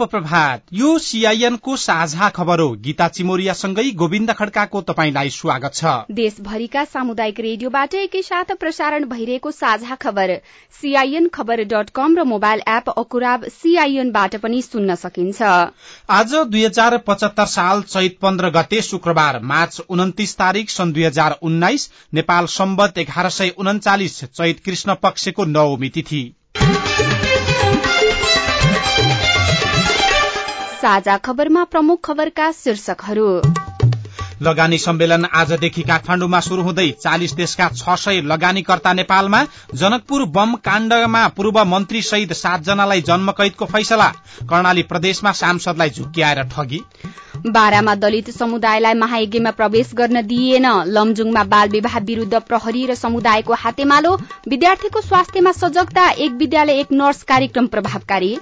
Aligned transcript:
शुभ 0.00 0.08
प्रभात 0.08 0.62
यो 0.72 0.98
सीआईएनको 0.98 1.76
साझा 1.76 2.28
खबर 2.28 2.60
हो। 2.60 2.68
गीता 2.84 3.08
चिमोरियासँगै 3.10 3.90
गोविन्द 3.92 4.32
खड्काको 4.32 4.80
तपाईँलाई 4.82 5.30
स्वागत 5.30 5.74
छ। 5.74 5.84
देशभरिका 6.10 6.84
सामुदायिक 6.86 7.40
रेडियोबाट 7.40 7.94
एकैसाथ 7.96 8.54
प्रसारण 8.60 9.04
भइरहेको 9.04 9.50
साझा 9.50 9.94
खबर। 9.96 10.34
सीआईएन 10.74 11.28
खबर 11.28 11.64
डट 11.66 11.90
कम 11.90 12.16
र 12.16 12.24
मोबाइल 12.24 12.62
एप 12.68 12.88
अकुराब 12.96 13.44
सीआईएनबाट 13.52 14.36
पनि 14.38 14.62
सुन्न 14.62 14.94
सकिन्छ। 14.96 15.42
आज 15.42 16.34
दुई 16.48 16.64
हजार 16.64 16.98
पचहत्तर 17.06 17.46
साल 17.50 17.82
चैत 17.90 18.18
पन्ध्र 18.22 18.50
गते 18.50 18.82
शुक्रबार 18.82 19.42
मार्च 19.44 19.80
उन्तिस 19.90 20.36
तारीक 20.38 20.70
सन् 20.70 20.92
दुई 20.92 21.04
हजार 21.04 21.38
उन्नाइस 21.42 21.88
नेपाल 22.14 22.52
सम्बत 22.56 22.98
एघार 22.98 23.30
सय 23.30 23.54
उन्चालिस 23.58 24.20
चैत 24.24 24.64
कृष्ण 24.64 24.94
पक्षको 25.02 25.44
नवमी 25.46 25.88
तिथि। 25.90 26.26
साझा 30.80 31.16
खबरमा 31.16 31.62
प्रमुख 31.64 31.98
खबरका 32.04 32.50
शीर्षकहरू। 32.54 33.28
लगानी 34.42 34.78
सम्मेलन 34.78 35.24
आजदेखि 35.34 35.82
काठमाण्डुमा 35.82 36.40
शुरू 36.40 36.62
हुँदै 36.62 36.88
चालिस 37.02 37.32
देशका 37.32 37.66
छ 37.70 37.96
सय 37.96 38.20
लगानीकर्ता 38.24 38.92
नेपालमा 38.92 39.40
जनकपुर 39.74 40.24
बम 40.26 40.54
काण्डमा 40.64 41.26
पूर्व 41.28 41.58
मन्त्री 41.64 42.00
सहित 42.02 42.32
सातजनालाई 42.32 43.00
जन्मकैदको 43.00 43.64
फैसला। 43.64 44.06
कर्णाली 44.50 44.82
प्रदेशमा 44.82 45.32
सांसदलाई 45.32 45.90
झुक्क्याएर 45.90 46.42
ठगी। 46.48 46.80
बारामा 47.46 47.94
दलित 47.94 48.30
समुदायलाई 48.30 48.94
महायज्ञमा 48.94 49.50
प्रवेश 49.50 49.90
गर्न 49.94 50.22
दिइएन। 50.22 50.66
लमजुङमा 50.88 51.44
बाल 51.44 51.68
विवाह 51.68 51.98
विरूद्ध 51.98 52.40
प्रहरी 52.40 52.86
र 52.86 52.94
समुदायको 52.94 53.54
हातेमालो। 53.54 54.14
विद्यार्थीको 54.48 55.00
स्वास्थ्यमा 55.00 55.52
सजगता। 55.52 56.08
एक 56.10 56.32
विद्यालय 56.34 56.80
एक 56.80 56.92
नर्स 56.92 57.22
कार्यक्रम 57.22 57.66
प्रभावकारी। 57.66 58.32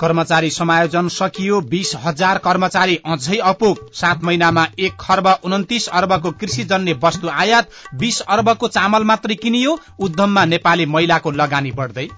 कर्मचारी 0.00 0.50
समायोजन 0.50 1.08
सकियो 1.10 1.60
बीस 1.68 1.92
हजार 2.04 2.38
कर्मचारी 2.38 2.96
अझै 3.06 3.38
अपुग। 3.44 3.84
सात 3.94 4.24
महिनामा 4.24 4.66
एक 4.78 4.96
खर्ब 5.00 5.28
उन्तिस 5.44 5.88
अर्बको 5.92 6.30
कृषिजन्य 6.40 6.98
वस्तु 7.02 7.28
आयात 7.36 7.70
बीस 7.94 8.20
अर्बको 8.28 8.68
चामल 8.70 9.04
मात्रै 9.04 9.34
किनियो 9.36 9.78
उद्यममा 10.00 10.44
नेपाली 10.46 10.86
महिलाको 10.88 11.30
लगानी 11.32 11.72
बढ्दै। 11.72 12.08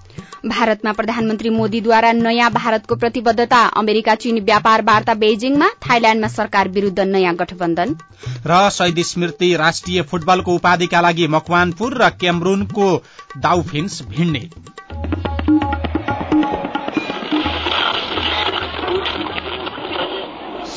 भारतमा 0.47 0.91
प्रधानमन्त्री 0.91 1.49
मोदीद्वारा 1.49 2.11
नयाँ 2.15 2.49
भारतको 2.51 2.95
प्रतिबद्धता 2.95 3.57
अमेरिका 3.77 4.15
चीन 4.15 4.39
व्यापार 4.41 4.81
वार्ता 4.81 5.13
बेजिङमा 5.23 5.67
थाइल्याण्डमा 5.87 6.27
सरकार 6.29 6.69
विरूद्ध 6.69 6.99
नयाँ 7.01 7.35
गठबन्धन। 7.35 7.95
र 8.47 8.69
शहीद 8.71 9.01
स्मृति 9.03 9.55
राष्ट्रिय 9.55 10.01
फुटबलको 10.03 10.55
उपाधिका 10.55 11.01
लागि 11.01 11.27
मकवानपुर 11.35 11.97
र 12.01 12.09
क्यामरूनको 12.15 12.87
दाउफिन्स 13.37 14.01
भिड्ने। 14.09 14.49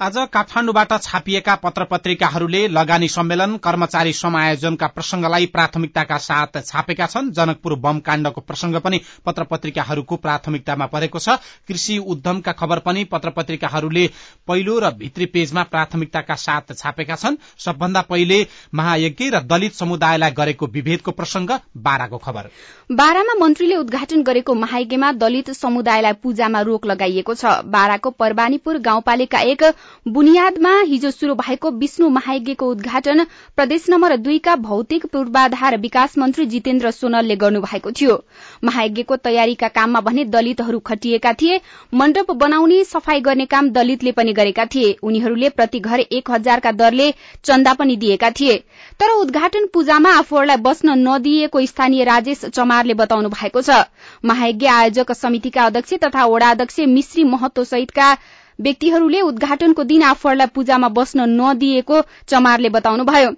आज 0.00 0.16
काठमाण्डुबाट 0.32 0.92
छापिएका 1.02 1.54
पत्र 1.56 1.84
पत्रिकाहरूले 1.84 2.66
लगानी 2.68 3.06
सम्मेलन 3.08 3.56
कर्मचारी 3.56 4.12
समायोजनका 4.12 4.86
प्रसंगलाई 4.86 5.46
प्राथमिकताका 5.46 6.16
साथ 6.18 6.60
छापेका 6.64 7.06
छन्। 7.06 7.30
जनकपुर 7.32 7.74
बम 7.76 8.00
काण्डको 8.00 8.40
प्रसंग 8.40 8.76
पनि 8.76 9.00
पत्र 9.26 9.44
पत्रिकाहरूको 9.44 10.16
प्राथमिकतामा 10.16 10.86
परेको 10.86 11.18
छ। 11.18 11.38
कृषि 11.68 11.96
उद्यमका 12.06 12.52
खबर 12.52 12.78
पनि 12.78 13.04
पत्र 13.06 13.30
पत्रिकाहरूले 13.30 14.06
पहिलो 14.48 14.78
र 14.78 14.90
भित्री 14.92 15.26
पेजमा 15.28 15.62
प्राथमिकताका 15.64 16.34
साथ 16.36 16.74
छापेका 16.74 17.16
छन्। 17.16 17.36
सबभन्दा 17.58 18.00
पहिले 18.02 18.38
महायज्ञ 18.74 19.30
र 19.30 19.40
दलित 19.46 19.74
समुदायलाई 19.74 20.30
गरेको 20.32 20.66
विभेदको 20.68 21.10
प्रसंग 21.12 21.56
बाराको 21.78 22.18
खबर। 22.18 22.50
बारामा 22.92 23.38
मन्त्रीले 23.40 23.76
उद्घाटन 23.76 24.22
गरेको 24.22 24.54
महायज्ञमा 24.56 25.12
दलित 25.14 25.50
समुदायलाई 25.54 26.20
पूजामा 26.22 26.60
रोक 26.62 26.86
लगाइएको 26.86 27.34
छ। 27.34 27.64
बाराको 27.66 28.10
परवानीपुर 28.12 28.78
गाउँपालिका 28.82 29.40
एक 29.48 29.64
बुनियादमा 30.08 30.70
हिजो 30.80 31.10
शुरू 31.10 31.34
भएको 31.34 31.70
विष्णु 31.70 32.08
महायज्ञको 32.08 32.66
उद्घाटन 32.70 33.24
प्रदेश 33.56 33.88
नम्बर 33.90 34.16
दुईका 34.16 34.54
भौतिक 34.56 35.06
पूर्वाधार 35.06 35.76
विकास 35.76 36.16
मन्त्री 36.18 36.46
जितेन्द्र 36.46 36.90
सोनलले 36.90 37.36
गर्नुभएको 37.36 37.90
थियो। 37.90 38.16
महायज्ञको 38.64 39.16
तयारीका 39.18 39.68
काममा 39.68 40.00
भने 40.00 40.24
दलितहरू 40.26 40.78
खटिएका 40.80 41.32
थिए 41.32 41.60
मण्डप 41.94 42.30
बनाउने 42.36 42.82
सफाई 42.84 43.20
गर्ने 43.20 43.46
काम 43.46 43.70
दलितले 43.70 44.12
पनि 44.12 44.32
गरेका 44.32 44.64
थिए। 44.64 44.96
उनीहरूले 45.02 45.48
प्रति 45.48 45.80
घर 45.80 46.00
एक 46.00 46.30
हजारका 46.30 46.72
दरले 46.72 47.10
चन्दा 47.44 47.74
पनि 47.74 47.96
दिएका 47.96 48.30
थिए। 48.30 48.56
तर 49.00 49.10
उद्घाटन 49.10 49.66
पूजामा 49.74 50.10
आफूहरूलाई 50.18 50.56
बस्न 50.62 50.98
नदिइएको 50.98 51.64
स्थानीय 51.66 52.04
राजेश 52.04 52.44
चमारले 52.46 52.94
बताउनु 52.94 53.28
भएको 53.28 53.62
छ। 53.62 53.84
महायज्ञ 54.24 54.66
आयोजक 54.68 55.12
समितिका 55.12 55.66
अध्यक्ष 55.66 55.94
तथा 56.04 56.24
वडा 56.26 56.50
अध्यक्ष 56.50 56.80
मिश्री 56.88 57.24
महतो 57.24 57.64
सहितका 57.64 58.16
व्यक्तिहरूले 58.58 59.20
उद्घाटनको 59.22 59.84
दिन 59.84 60.02
आफूहरूलाई 60.04 60.46
पूजामा 60.54 60.88
बस्न 60.90 61.26
नदिएको 61.32 62.00
चमारले 62.28 62.68
बताउनुभयो। 62.70 63.30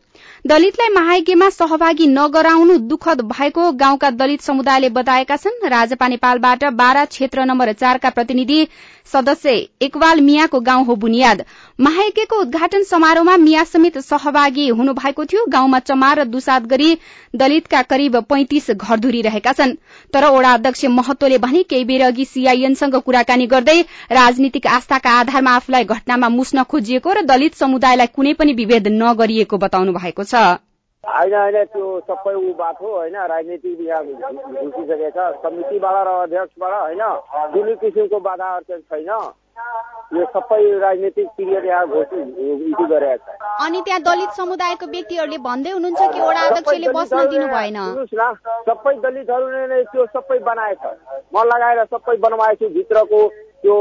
दलितलाई 0.46 0.88
महायज्ञमा 0.94 1.48
सहभागी 1.50 2.06
नगराउनु 2.06 2.76
दुखद 2.88 3.20
भएको 3.22 3.70
गाउँका 3.74 4.10
दलित 4.12 4.40
समुदायले 4.40 4.88
बताएका 4.88 5.36
छन्। 5.36 5.66
राजपा 5.68 6.08
नेपालबाट 6.08 6.64
बारा 6.74 7.04
क्षेत्र 7.06 7.44
नम्बर 7.44 7.72
चारका 7.72 8.10
प्रतिनिधि 8.10 8.66
सदस्य 9.12 9.50
एकवाल 9.82 10.20
मियाको 10.20 10.60
गाउँ 10.60 10.84
हो 10.84 10.94
बुनियाद। 10.96 11.44
महायज्ञको 11.80 12.40
उद्घाटन 12.40 12.82
समारोहमा 12.84 13.36
मिया 13.36 13.64
समेत 13.64 13.98
सहभागी 13.98 14.68
हुनुभएको 14.70 15.24
थियो। 15.24 15.44
गाउँमा 15.48 15.78
चमार 15.80 16.20
र 16.20 16.24
दुसाद 16.26 16.66
गरी 16.66 16.96
दलितका 17.34 17.82
करिब 17.84 18.16
पैंतिस 18.22 18.70
घरधुरी 18.70 19.22
रहेका 19.22 19.52
छन्। 19.52 19.74
तर 20.14 20.24
ओडा 20.26 20.52
अध्यक्ष 20.54 20.84
महतोले 20.92 21.38
भने 21.38 21.62
केही 21.64 21.84
बेर 21.84 22.02
अघि 22.02 22.24
सीआईएनसँग 22.24 22.96
कुराकानी 23.00 23.46
गर्दै 23.46 23.80
राजनीतिक 24.12 24.66
आस्थाका 24.68 25.10
आधारमा 25.20 25.50
आफूलाई 25.56 25.84
घटनामा 25.86 26.28
मुस्न 26.30 26.62
खोजिएको 26.64 27.12
र 27.12 27.22
दलित 27.24 27.54
समुदायलाई 27.56 28.06
कुनै 28.14 28.32
पनि 28.34 28.52
विभेद 28.54 28.88
नगरिएको 28.92 29.58
बताउनु 29.58 29.92
भएको 29.92 30.24
छ। 30.24 30.27
होइन 30.34 31.34
होइन 31.34 31.64
त्यो 31.72 31.86
सबै 32.08 32.34
ऊ 32.34 32.52
बात 32.58 32.76
हो 32.82 32.88
होइन 32.96 33.16
राजनीतिक 33.32 33.80
यहाँ 33.80 34.04
घुसिसकेको 34.04 35.10
छ। 35.16 35.18
समितिबाट 35.42 35.96
र 36.06 36.08
अध्यक्षबाट 36.22 36.72
होइन 36.74 37.02
कुनै 37.52 37.74
किसिमको 37.82 38.18
बाधा 38.20 38.48
अर्चन 38.56 38.80
छैन। 38.90 39.10
यो 40.14 40.24
सबै 40.34 40.60
राजनीतिक 40.80 41.28
पिरियड 41.36 41.64
यहाँ 41.66 41.86
घोषित 41.86 42.80
गरेका 42.90 43.16
छ। 43.16 43.64
अनि 43.64 43.80
त्यहाँ 43.86 44.02
दलित 44.02 44.30
समुदायको 44.36 44.86
व्यक्तिहरूले 44.86 45.38
भन्दै 45.48 45.70
हुनुहुन्छ 45.70 46.00
कि 46.12 46.20
वडा 46.20 46.40
अध्यक्षले 46.48 46.88
बस्न 46.98 47.26
दिनु 47.30 47.46
भएन? 47.48 47.78
सबै 48.68 48.94
दलितहरूले 49.04 49.66
नै 49.66 49.82
त्यो 49.92 50.06
सबै 50.14 50.38
बनाएको 50.50 50.92
छ 50.94 51.22
म 51.34 51.36
लगाएर 51.50 51.84
सबै 51.94 52.16
बनवाएको 52.26 52.68
छु 52.68 52.74
भित्रको 52.74 53.20
त्यो 53.62 53.76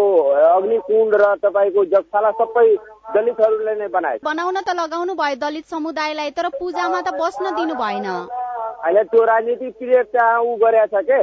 अग्निकुण्ड 0.50 1.16
र 1.22 1.26
तपाईँको 1.42 1.84
जगशाला 1.94 2.32
सबै 2.40 2.68
दलितहरूले 3.16 3.76
नै 3.82 3.88
बनाएको 3.96 4.26
बनाउन 4.26 4.58
त 4.62 4.74
लगाउनु 4.80 5.14
भयो 5.16 5.36
दलित 5.44 5.66
समुदायलाई 5.70 6.32
तर 6.38 6.48
पूजामा 6.58 7.02
त 7.02 7.14
बस्न 7.20 7.56
दिनु 7.58 7.76
भएन। 7.82 8.08
होइन 8.84 9.04
त्यो 9.12 9.24
राजनीतिक 9.32 9.74
पिरियड 9.80 10.06
त्यहाँ 10.08 10.42
ऊ 10.42 10.56
गरेको 10.64 10.88
छ 10.94 11.06
के? 11.10 11.22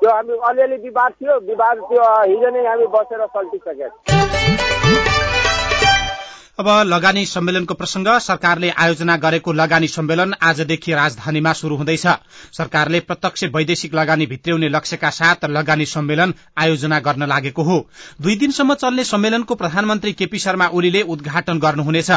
त्यो 0.00 0.10
हामी 0.10 0.38
अलिअलि 0.48 0.76
विवाद 0.86 1.12
थियो 1.20 1.38
विवाद 1.50 1.76
त्यो 1.90 2.02
हिजो 2.24 2.50
नै 2.56 2.64
हामी 2.66 2.86
बसेर 2.96 3.26
सल्टिसकेको 3.36 5.15
अब 6.58 6.68
लगानी 6.88 7.24
सम्मेलनको 7.26 7.74
प्रसंग 7.74 8.06
सरकारले 8.26 8.68
आयोजना 8.82 9.16
गरेको 9.22 9.52
लगानी 9.52 9.88
सम्मेलन 9.94 10.32
आजदेखि 10.50 10.92
राजधानीमा 10.94 11.52
शुरू 11.52 11.76
हुँदैछ। 11.76 12.06
सरकारले 12.58 13.00
प्रत्यक्ष 13.08 13.42
वैदेशिक 13.56 13.94
लगानी 13.94 14.26
भित्र्याउने 14.26 14.68
लक्ष्यका 14.68 15.10
साथ 15.16 15.44
लगानी 15.56 15.86
सम्मेलन 15.86 16.32
आयोजना 16.58 17.00
गर्न 17.08 17.26
लागेको 17.28 17.62
हो। 17.62 17.76
दुई 18.22 18.36
दिनसम्म 18.44 18.74
चल्ने 18.74 19.04
सम्मेलनको 19.04 19.54
प्रधानमन्त्री 19.54 20.12
केपी 20.12 20.38
शर्मा 20.38 20.66
ओलीले 20.72 21.02
उद्घाटन 21.16 21.58
गर्नुहुनेछ। 21.66 22.10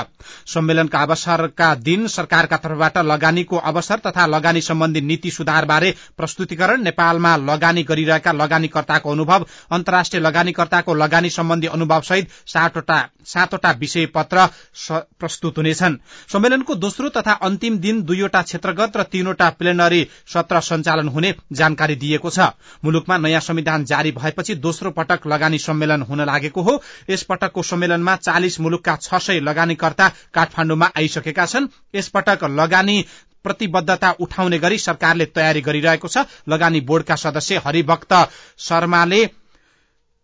सम्मेलनका 0.53 1.01
अवसरका 1.01 1.74
दिन 1.89 2.07
सरकारका 2.15 2.57
तर्फबाट 2.63 2.97
लगानीको 3.12 3.57
अवसर 3.74 4.00
तथा 4.07 4.25
लगानी 4.27 4.62
सम्बन्धी 4.69 5.01
नीति 5.12 5.31
सुधारबारे 5.31 5.94
प्रस्तुतिकरण 6.18 6.83
नेपालमा 6.83 7.36
लगानी 7.51 7.83
गरिरहेका 7.91 8.31
लगानीकर्ताको 8.44 9.12
अनुभव 9.12 9.45
अन्तर्राष्ट्रिय 9.71 10.24
लगानीकर्ताको 10.24 10.94
लगानी 11.03 11.30
सम्बन्धी 11.39 11.68
अनुभव 11.75 12.01
सहित 12.13 12.31
सातवटा 13.27 13.71
विषय 13.80 14.06
पत्र 14.30 14.98
प्रस्तुत 15.20 15.58
हुनेछन्। 15.58 15.98
सम्मेलनको 16.30 16.76
दोस्रो 16.76 17.10
तथा 17.10 17.31
अन्तिम 17.42 17.78
दिन 17.80 18.02
दुईवटा 18.04 18.42
क्षेत्रगत 18.42 18.98
र 18.98 19.04
तीनवटा 19.04 19.50
प्लेनरी 19.50 20.08
सत्र 20.28 20.60
सञ्चालन 20.62 21.08
हुने 21.08 21.34
जानकारी 21.52 21.96
दिएको 21.96 22.30
छ। 22.30 22.40
मुलुकमा 22.84 23.18
नयाँ 23.18 23.42
संविधान 23.42 23.86
जारी 23.86 24.12
भएपछि 24.12 24.56
दोस्रो 24.58 24.92
पटक 24.92 25.28
लगानी 25.28 25.58
सम्मेलन 25.60 26.02
हुन 26.02 26.22
लागेको 26.22 26.62
हो। 26.62 26.81
यस 27.10 27.24
पटकको 27.24 27.64
सम्मेलनमा 27.64 28.16
चालिस 28.18 28.60
मुलुकका 28.60 28.96
छ 28.98 29.20
सय 29.20 29.40
लगानीकर्ता 29.40 30.08
काठमाण्डुमा 30.34 30.92
आइसकेका 30.98 31.46
छन्। 31.46 31.68
यसपटक 31.96 32.44
लगानी 32.52 33.06
प्रतिबद्धता 33.44 34.10
उठाउने 34.20 34.58
गरी 34.60 34.78
सरकारले 34.78 35.25
तयारी 35.25 35.62
गरिरहेको 35.62 36.08
छ। 36.08 36.25
लगानी 36.50 36.82
बोर्डका 36.82 37.16
सदस्य 37.16 37.62
हरिभक्त 37.66 38.14
शर्माले 38.60 39.25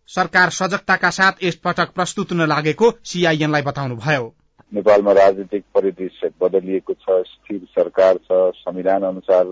सरकार 0.08 0.50
सजगताका 0.50 1.10
साथ 1.10 1.44
यसपटक 1.44 1.92
प्रस्तुत 1.94 2.32
हुन 2.32 2.46
लागेको 2.48 2.90
सीआईएनलाई 3.04 3.62
बताउनुभयो। 3.62 4.34
नेपालमा 4.72 5.12
राजनीतिक 5.12 5.64
परिदृश्य 5.74 6.30
बदलिएको 6.42 6.92
छ 6.94 7.16
स्थिर 7.26 7.60
सरकार 7.70 8.16
छ 8.16 8.38
संविधान 8.56 9.02
अनुसार 9.02 9.44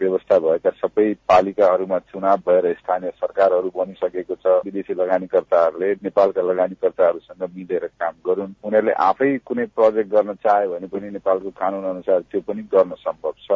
व्यवस्था 0.00 0.38
भएका 0.38 0.70
सबै 0.70 1.06
पालिकाहरूमा 1.28 1.98
चुनाव 2.10 2.42
भएर 2.46 2.72
स्थानीय 2.74 3.10
सरकारहरू 3.10 3.70
बनिसकेको 3.76 4.34
छ। 4.34 4.60
विदेशी 4.64 4.94
लगानीकर्ताहरूले 4.94 5.90
नेपालका 6.04 6.42
लगानीकर्ताहरूसँग 6.42 7.42
मिलेर 7.56 7.86
काम 8.00 8.14
गरून्। 8.26 8.54
उनीहरूले 8.64 8.92
आफै 9.08 9.30
कुनै 9.46 9.66
प्रोजेक्ट 9.74 10.10
गर्न 10.10 10.34
चाह्यो 10.46 10.70
भने 10.72 10.86
पनि 10.86 11.10
नेपालको 11.10 11.50
कानून 11.60 11.84
अनुसार 11.90 12.20
त्यो 12.30 12.40
पनि 12.40 12.62
गर्न 12.74 12.94
सम्भव 12.98 13.34
छ। 13.46 13.50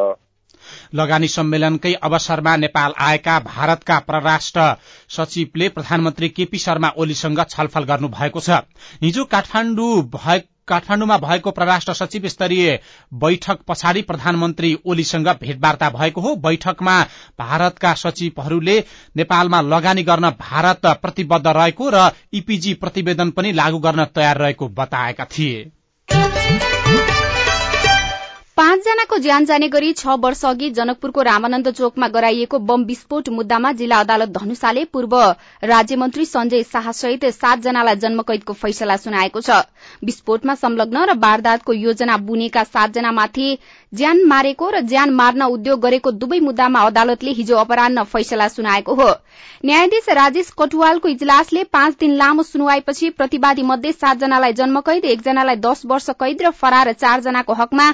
लगानी 0.95 1.27
सम्मेलनकै 1.27 1.93
अवसरमा 2.03 2.55
नेपाल 2.57 2.93
आएका 2.99 3.39
भारतका 3.39 3.99
परराष्ट्र 3.99 4.73
सचिवले 5.09 5.69
प्रधानमन्त्री 5.69 6.29
केपी 6.29 6.57
शर्मा 6.57 6.89
ओलीसँग 6.97 7.43
छलफल 7.49 7.83
गर्नु 7.83 8.07
भएको 8.09 8.39
छ। 8.39 8.49
हिजो 9.03 9.23
काठमाण्डु 9.25 9.87
काठमाण्डुमा 10.67 11.17
भएको 11.17 11.51
परराष्ट्र 11.51 11.93
सचिव 11.93 12.27
स्तरीय 12.27 12.79
बैठक 13.13 13.59
पछाडि 13.67 14.01
प्रधानमन्त्री 14.01 14.73
ओलीसँग 14.85 15.27
भेटवार्ता 15.41 15.89
भएको 15.89 16.21
हो। 16.21 16.35
बैठकमा 16.37 16.95
भारतका 17.39 17.93
सचिवहरूले 17.93 18.79
नेपालमा 19.15 19.61
लगानी 19.61 20.03
गर्न 20.03 20.29
भारत 20.41 20.85
प्रतिबद्ध 21.01 21.47
रहेको 21.47 21.89
र 21.93 22.09
इपीजी 22.33 22.73
प्रतिवेदन 22.73 23.29
पनि 23.31 23.51
लागू 23.51 23.79
गर्न 23.79 24.05
तयार 24.05 24.37
रहेको 24.37 24.67
बताएका 24.73 25.25
थिए। 25.25 25.71
पाँचजनाको 28.57 29.17
ज्यान 29.17 29.45
जाने 29.45 29.67
गरी 29.67 29.91
छ 29.93 30.13
वर्ष 30.19 30.43
अघि 30.45 30.69
जनकपुरको 30.71 31.21
रामानन्द 31.21 31.69
चोकमा 31.69 32.07
गराइएको 32.09 32.59
बम 32.61 32.83
विस्फोट 32.83 33.29
मुद्दामा 33.29 33.71
जिल्ला 33.73 33.97
अदालत 33.99 34.29
धनुषाले 34.31 34.83
पूर्व 34.93 35.15
राज्यमन्त्री 35.63 36.25
संजय 36.25 36.63
शाहसहित 36.63 37.25
सातजनालाई 37.27 37.95
जन्मकैदको 37.97 38.53
फैसला 38.55 38.95
सुनाएको 38.97 39.41
छ। 39.41 39.59
विस्फोटमा 40.03 40.55
संलग्न 40.55 41.03
र 41.05 41.17
वारदातको 41.17 41.73
योजना 41.73 42.17
बुनेका 42.23 42.63
सातजनामाथि 42.65 43.57
ज्यान 43.93 44.23
मारेको 44.25 44.69
र 44.69 44.81
ज्यान 44.85 45.13
मार्न 45.13 45.43
उद्योग 45.49 45.81
गरेको 45.81 46.11
दुवै 46.13 46.39
मुद्दामा 46.47 46.85
अदालतले 46.85 47.31
हिजो 47.33 47.57
अपरान्न 47.57 48.03
फैसला 48.05 48.47
सुनाएको 48.47 48.95
हो। 48.95 49.09
न्यायाधीश 49.65 50.09
राजेश 50.13 50.49
कटुवालको 50.57 51.09
इजलासले 51.09 51.63
पाँच 51.73 51.99
दिन 51.99 52.15
लामो 52.15 52.43
सुनवाईपछि 52.45 53.09
प्रतिवादी 53.11 53.61
मध्ये 53.65 53.91
सातजनालाई 53.91 54.53
जन्मकैद 54.53 55.05
एकजनालाई 55.05 55.55
दश 55.59 55.85
वर्ष 55.85 56.09
कैद 56.15 56.41
र 56.41 56.49
फरार 56.55 56.91
चारजनाको 56.95 57.53
हकमा 57.55 57.91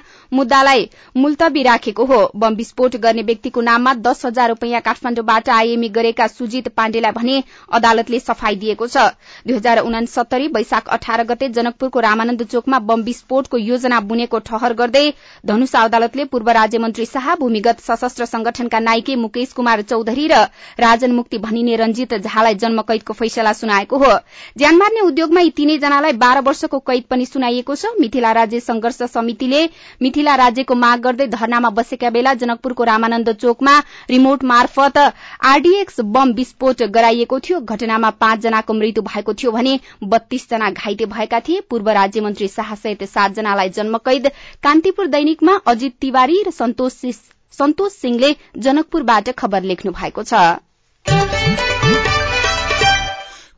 मुद्दालाई 0.51 0.89
मुल्तवी 1.15 1.61
राखेको 1.63 2.05
हो। 2.05 2.19
बम 2.35 2.55
विस्फोट 2.55 2.95
गर्ने 2.97 3.21
व्यक्तिको 3.23 3.61
नाममा 3.63 3.93
दस 4.03 4.25
हजार 4.25 4.49
रूपियाँ 4.49 4.81
काठमाण्डुबाट 4.81 5.49
आइएमई 5.49 5.89
गरेका 5.89 6.27
सुजित 6.27 6.67
पाण्डेलाई 6.75 7.11
भने 7.11 7.35
अदालतले 7.71 8.19
सफाई 8.19 8.55
दिएको 8.57 8.87
छ। 8.87 8.97
दुई 9.47 9.55
हजार 9.55 9.79
उनासत्तरी 9.81 10.47
वैशाख 10.49 10.89
अठार 10.89 11.23
गते 11.23 11.49
जनकपुरको 11.49 11.99
रामानन्द 12.01 12.43
चोकमा 12.45 12.79
बम 12.81 13.01
विस्फोटको 13.01 13.57
योजना 13.59 13.99
बुनेको 14.03 14.39
ठहर 14.41 14.73
गर्दै 14.75 15.05
धनुषा 15.45 15.79
अदालतले 15.81 16.25
पूर्व 16.27 16.49
राज्यमन्त्री 16.51 17.05
शाह 17.05 17.35
भूमिगत 17.37 17.79
सशस्त्र 17.81 18.25
संगठनका 18.27 18.79
नाइके 18.81 19.15
मुकेश 19.23 19.53
कुमार 19.53 19.81
चौधरी 19.83 20.27
र 20.27 20.41
राजन 20.79 21.11
मुक्ति 21.13 21.37
भनिने 21.39 21.75
रंजित 21.77 22.13
झालाई 22.17 22.55
जन्मकैदको 22.57 23.13
फैसला 23.13 23.53
सुनाएको 23.53 23.97
हो। 23.97 24.11
ज्यान 24.57 24.75
मार्ने 24.77 25.07
उद्योगमा 25.07 25.41
यी 25.41 25.49
तीनैजनालाई 25.55 26.19
बाह्र 26.19 26.43
वर्षको 26.43 26.79
कैद 26.81 27.03
पनि 27.09 27.25
सुनाइएको 27.27 27.75
छ। 27.75 27.95
मिथिला 28.01 28.31
राज्य 28.33 28.59
संघर्ष 28.61 29.01
समितिले 29.13 29.63
मिथिला 30.01 30.35
राज्यको 30.41 30.75
माग 30.77 30.99
गर्दै 31.01 31.27
धरनामा 31.29 31.69
बसेका 31.71 32.09
बेला 32.11 32.33
जनकपुरको 32.35 32.83
रामानन्द 32.85 33.29
चोकमा 33.35 33.77
रिमोट 34.09 34.43
मार्फत 34.45 34.97
आरडीएक्स 35.45 35.99
बम 36.11 36.31
विस्फोट 36.33 36.83
गराइएको 36.91 37.39
थियो। 37.41 37.59
घटनामा 37.61 38.09
पाँचजनाको 38.21 38.73
मृत्यु 38.73 39.03
भएको 39.03 39.33
थियो 39.35 39.51
भने 39.51 39.79
बत्तीसजना 40.05 40.69
घाइते 40.71 41.05
भएका 41.07 41.39
थिए। 41.41 41.61
पूर्व 41.69 41.89
राज्यमन्त्री 41.91 42.47
शाहसहित 42.49 43.03
सातजनालाई 43.09 43.69
जन्मकैद 43.71 44.27
कान्तिपुर 44.63 45.07
दैनिकमा 45.09 45.59
अजित 45.67 45.95
तिवारी 46.01 46.41
र 46.43 46.51
सन्तोष 46.51 47.91
सिंहले 47.93 48.35
जनकपुरबाट 48.59 49.29
खबर 49.37 49.61
लेख्नु 49.63 49.91
भएको 49.93 50.23
छ। 50.23 52.10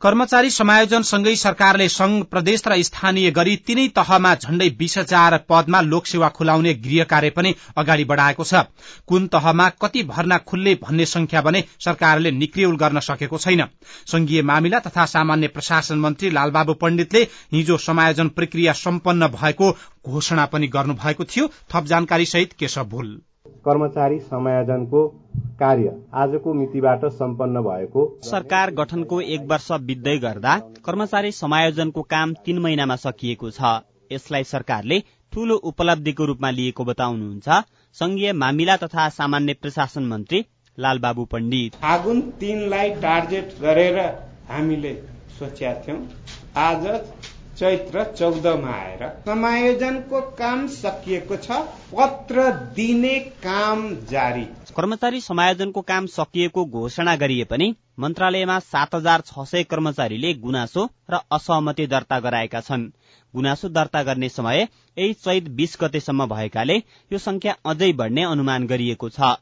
कर्मचारी 0.04 0.50
समायोजनसँगै 0.50 1.34
सरकारले 1.36 1.88
संघ 1.88 2.24
प्रदेश 2.24 2.62
र 2.66 2.76
स्थानीय 2.82 3.30
गरी 3.30 3.54
तीनै 3.68 3.86
तहमा 3.96 4.34
झण्डै 4.36 4.68
बीस 4.78 4.96
हजार 4.98 5.36
पदमा 5.48 5.80
लोकसेवा 5.82 6.28
खुलाउने 6.28 6.74
गृह 6.84 7.04
कार्य 7.04 7.30
पनि 7.30 7.54
अगाडि 7.76 8.04
बढ़ाएको 8.04 8.44
छ। 8.44 8.62
कुन 9.08 9.26
तहमा 9.32 9.68
कति 9.80 10.02
भर्ना 10.04 10.38
खुल्ले 10.44 10.74
भन्ने 10.82 11.06
संख्या 11.06 11.42
भने 11.42 11.64
सरकारले 11.80 12.30
निक्रियौल 12.32 12.76
गर्न 12.76 13.00
सकेको 13.00 13.38
छैन। 13.38 13.64
संघीय 14.06 14.42
मामिला 14.44 14.78
तथा 14.84 15.04
सामान्य 15.08 15.48
प्रशासन 15.48 15.98
मन्त्री 15.98 16.30
लालबाबु 16.30 16.74
पण्डितले 16.84 17.26
हिजो 17.54 17.76
समायोजन 17.88 18.28
प्रक्रिया 18.36 18.72
सम्पन्न 18.84 19.32
भएको 19.40 19.72
घोषणा 20.04 20.46
पनि 20.52 20.66
गर्नुभएको 20.68 21.24
थियो। 21.26 21.50
थप 21.72 21.84
जानकारी 21.86 22.26
सहित 22.26 22.52
केशव 22.52 22.84
भूल। 22.86 23.20
कर्मचारी 23.64 24.18
समायोजनको 24.20 25.06
कार्य 25.58 25.92
आजको 26.14 26.52
मितिबाट 26.54 27.04
सम्पन्न 27.14 27.60
भएको 27.62 28.06
सरकार 28.24 28.70
गठनको 28.74 29.20
एक 29.20 29.42
वर्ष 29.48 29.70
बित्दै 29.82 30.16
गर्दा 30.18 30.54
कर्मचारी 30.84 31.32
समायोजनको 31.32 32.02
काम 32.10 32.34
तीन 32.44 32.58
महिनामा 32.58 32.96
सकिएको 33.02 33.50
छ। 33.50 33.74
यसलाई 34.12 34.44
सरकारले 34.44 34.98
ठूलो 35.32 35.54
उपलब्धिको 35.64 36.24
रूपमा 36.24 36.50
लिएको 36.50 36.84
बताउनुहुन्छ 36.84 37.62
संघीय 37.96 38.32
मामिला 38.34 38.76
तथा 38.76 39.08
सामान्य 39.12 39.54
प्रशासन 39.54 40.04
मन्त्री 40.06 40.44
लालबाबु 40.78 41.24
पण्डित। 41.24 41.74
फागुन 41.82 42.20
तीनलाई 42.40 42.90
टार्गेट 43.00 43.54
गरेर 43.60 43.98
हामीले 44.48 44.94
सोचेका 45.38 45.72
थियौं। 45.80 45.98
आज 46.58 46.86
चैत्र 47.58 48.04
चौधमा 48.12 48.70
आएर 48.70 49.02
समायोजनको 49.26 50.20
काम 50.38 50.66
सकिएको 50.70 51.36
छ। 51.36 51.58
पत्र 51.92 52.50
दिने 52.74 53.18
काम 53.44 53.88
जारी। 54.10 54.44
कर्मचारी 54.76 55.20
समायोजनको 55.20 55.80
काम 55.82 56.06
सकिएको 56.08 56.64
घोषणा 56.66 57.14
गरिए 57.16 57.44
पनि 57.44 57.74
मन्त्रालयमा 58.00 58.58
सात 58.64 58.94
हजार 58.94 59.22
छ 59.22 59.46
सय 59.46 59.62
कर्मचारीले 59.64 60.34
गुनासो 60.40 60.88
र 61.10 61.20
असहमति 61.32 61.86
दर्ता 61.86 62.20
गराएका 62.20 62.60
छन्। 62.60 62.90
गुनासो 63.34 63.68
दर्ता 63.70 64.02
गर्ने 64.02 64.28
समय 64.30 64.60
यही 64.60 65.12
चैत 65.14 65.48
बीस 65.54 65.76
गतेसम्म 65.80 66.26
भएकाले 66.26 66.76
यो 67.10 67.18
संख्या 67.20 67.56
अझै 67.66 67.92
बढ्ने 67.94 68.22
अनुमान 68.26 68.66
गरिएको 68.66 69.08
छ। 69.10 69.34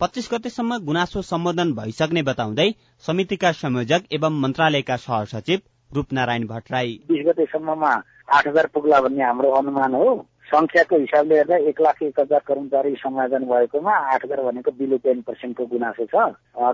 पच्चीस 0.00 0.28
गतेसम्म 0.32 0.78
गुनासो 0.84 1.22
सम्बोधन 1.24 1.72
भइसक्ने 1.74 2.22
बताउँदै 2.24 2.72
समितिका 3.04 3.52
संयोजक 3.54 4.12
एवं 4.12 4.40
मन्त्रालयका 4.40 4.96
सहसचिव 4.98 5.60
रूपनारायण 5.94 6.46
भट्टराई। 6.46 6.98
बिस 7.08 7.26
गतेसम्ममा 7.26 7.92
आठ 8.28 8.46
हजार 8.46 8.66
पुग्ला 8.74 9.00
भन्ने 9.00 9.24
हाम्रो 9.24 9.50
अनुमान 9.58 9.94
हो। 9.94 10.26
संख्याको 10.48 10.96
हिसाबले 10.98 11.34
हेर्दा 11.36 11.56
एक 11.68 11.80
लाख 11.80 12.02
एक 12.02 12.20
हजार 12.20 12.40
कर्मचारी 12.48 12.94
समायोजन 12.96 13.44
भएकोमा 13.48 13.94
आठ 14.12 14.24
हजार 14.24 14.42
भनेको 14.44 14.70
बिलो 14.78 14.96
टेन 15.04 15.20
पर्सेन्टको 15.22 15.64
गुनासो 15.66 16.04
छ। 16.04 16.14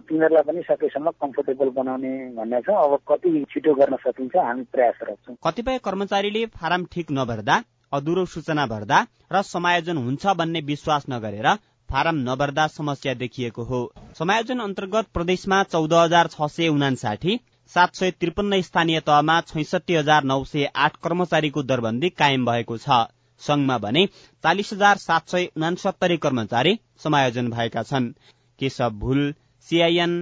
तिनीहरूलाई 0.06 0.42
पनि 0.46 0.62
सकेसम्म 0.62 1.10
कम्फोर्टेबल 1.22 1.68
बनाउने 1.78 2.12
भन्ने 2.36 2.60
छ। 2.62 2.70
अब 2.70 2.98
कति 3.08 3.44
छिटो 3.50 3.74
गर्न 3.74 3.96
सकिन्छ 3.98 4.36
हामी 4.36 4.62
प्रयासरत 4.72 5.18
छौँ 5.26 5.36
कतिपय 5.44 5.78
कर्मचारीले 5.84 6.44
फारम 6.54 6.84
ठिक 6.92 7.10
नभर्दा 7.12 7.62
अधुरो 7.92 8.24
सूचना 8.26 8.66
भर्दा 8.66 8.98
र 9.32 9.42
समायोजन 9.44 9.96
हुन्छ 9.96 10.26
भन्ने 10.38 10.60
विश्वास 10.66 11.06
नगरेर 11.10 11.48
फारम 11.88 12.16
नभर्दा 12.28 12.66
समस्या 12.68 13.14
देखिएको 13.14 13.62
हो। 13.64 13.80
समायोजन 14.18 14.58
अन्तर्गत 14.60 15.06
प्रदेशमा 15.14 15.62
चौध 15.64 15.92
हजार 15.94 16.26
छ 16.28 16.46
सय 16.50 16.68
उनासाठी 16.70 17.40
सात 17.72 17.94
सय 17.94 18.10
त्रिपन्न 18.10 18.60
स्थानीय 18.62 19.00
तहमा 19.00 19.40
छैसठी 19.40 19.94
हजार 19.94 20.24
नौ 20.24 20.42
सय 20.44 20.64
आठ 20.76 20.96
कर्मचारीको 21.02 21.62
दरबन्दी 21.62 22.08
कायम 22.10 22.44
भएको 22.46 22.76
छ। 22.78 22.98
संघमा 23.42 23.78
भने 23.78 24.06
चालिस 24.44 24.72
हजार 24.72 24.96
सात 24.98 25.28
सय 25.28 25.48
उनासत्तरी 25.56 26.16
कर्मचारी 26.16 26.78
समायोजन 27.04 27.48
भएका 27.50 27.82
छन्। 27.82 28.12
केशव 28.58 28.90
भूल 29.00 29.34
सीआईएन 29.68 30.12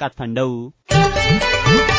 काठमाडौँ। 0.00 1.97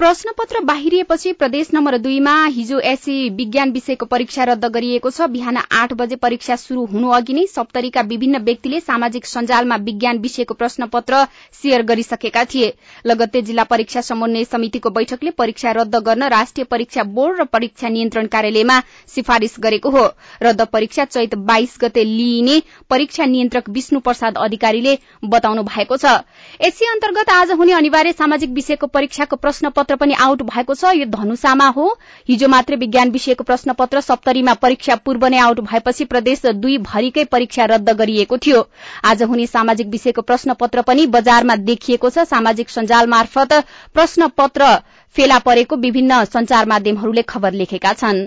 प्रश्नपत्र 0.00 0.60
बाहिरिएपछि 0.64 1.30
प्रदेश 1.32 1.68
नम्बर 1.74 1.96
दुईमा 1.98 2.32
हिजो 2.46 2.78
एसी 2.80 3.14
विज्ञान 3.36 3.70
विषयको 3.72 4.06
परीक्षा 4.06 4.44
रद्द 4.44 4.64
गरिएको 4.66 5.10
छ। 5.10 5.26
बिहान 5.28 5.56
आठ 5.56 5.92
बजे 5.92 6.16
परीक्षा 6.16 6.56
शुरू 6.56 6.84
हुनु 6.86 7.08
अघि 7.10 7.34
नै 7.34 7.46
सप्तरीका 7.48 8.00
विभिन्न 8.06 8.38
व्यक्तिले 8.40 8.80
सामाजिक 8.80 9.26
सञ्जालमा 9.26 9.76
विज्ञान 9.88 10.18
विषयको 10.18 10.54
प्रश्नपत्र 10.54 11.24
शेयर 11.62 11.82
गरिसकेका 11.82 12.44
थिए। 12.44 12.72
लगत्तै 13.04 13.42
जिल्ला 13.42 13.64
परीक्षा 13.64 14.00
समन्वय 14.02 14.44
समितिको 14.44 14.90
बैठकले 14.90 15.30
परीक्षा 15.34 15.72
रद्द 15.80 15.96
गर्न 16.06 16.28
राष्ट्रिय 16.28 16.64
परीक्षा 16.66 17.02
बोर्ड 17.10 17.40
र 17.40 17.44
परीक्षा 17.48 17.88
नियन्त्रण 17.88 18.26
कार्यालयमा 18.28 18.78
सिफारिश 19.16 19.56
गरेको 19.60 19.90
हो। 19.90 20.06
रद्द 20.42 20.62
परीक्षा 20.68 21.04
चैत 21.06 21.34
बाइस 21.50 21.76
गते 21.80 22.04
लिइने 22.04 22.60
परीक्षा 22.90 23.24
नियन्त्रक 23.26 23.70
विष्णु 23.72 24.00
प्रसाद 24.00 24.38
अधिकारीले 24.38 24.96
बताउनु 25.26 25.62
भएको 25.64 25.96
छ। 25.96 26.14
एसी 26.62 26.86
अन्तर्गत 26.86 27.30
आज 27.32 27.58
हुने 27.58 27.72
अनिवार्य 27.72 28.12
सामाजिक 28.14 28.56
विषयको 28.62 28.86
परीक्षाको 28.88 29.36
प्रश्नपत्र 29.38 29.86
पत्र 29.88 29.96
पनि 29.96 30.14
आउट 30.14 30.42
भएको 30.44 30.74
छ। 30.74 30.84
यो 30.92 31.04
धनुषामा 31.08 31.66
हो। 31.70 31.84
हिजो 32.28 32.48
मात्रै 32.48 32.76
विज्ञान 32.76 33.10
विषयको 33.10 33.44
प्रश्न 33.44 33.72
पत्र 33.72 34.00
सप्तरीमा 34.00 34.54
परीक्षा 34.54 34.94
पूर्व 35.00 35.26
नै 35.26 35.38
आउट 35.40 35.60
भएपछि 35.64 36.04
प्रदेश 36.04 36.44
दुई 36.60 36.76
भरिकै 36.84 37.24
परीक्षा 37.24 37.64
रद्द 37.64 37.90
गरिएको 37.96 38.38
थियो। 38.38 38.60
आज 39.04 39.22
हुने 39.24 39.46
सामाजिक 39.48 39.88
विषयको 39.88 40.22
प्रश्न 40.22 40.54
पत्र 40.60 40.82
पनि 40.84 41.06
बजारमा 41.08 41.56
देखिएको 41.64 42.10
छ। 42.10 42.28
सामाजिक 42.28 42.70
सञ्जाल 42.70 43.06
मार्फत 43.08 43.52
प्रश्न 43.94 44.28
पत्र 44.36 44.74
फेला 45.16 45.38
परेको 45.40 45.76
विभिन्न 45.78 46.24
संचार 46.26 46.66
माध्यमहरूले 46.68 47.22
खबर 47.24 47.52
लेखेका 47.54 47.92
छन्। 47.94 48.26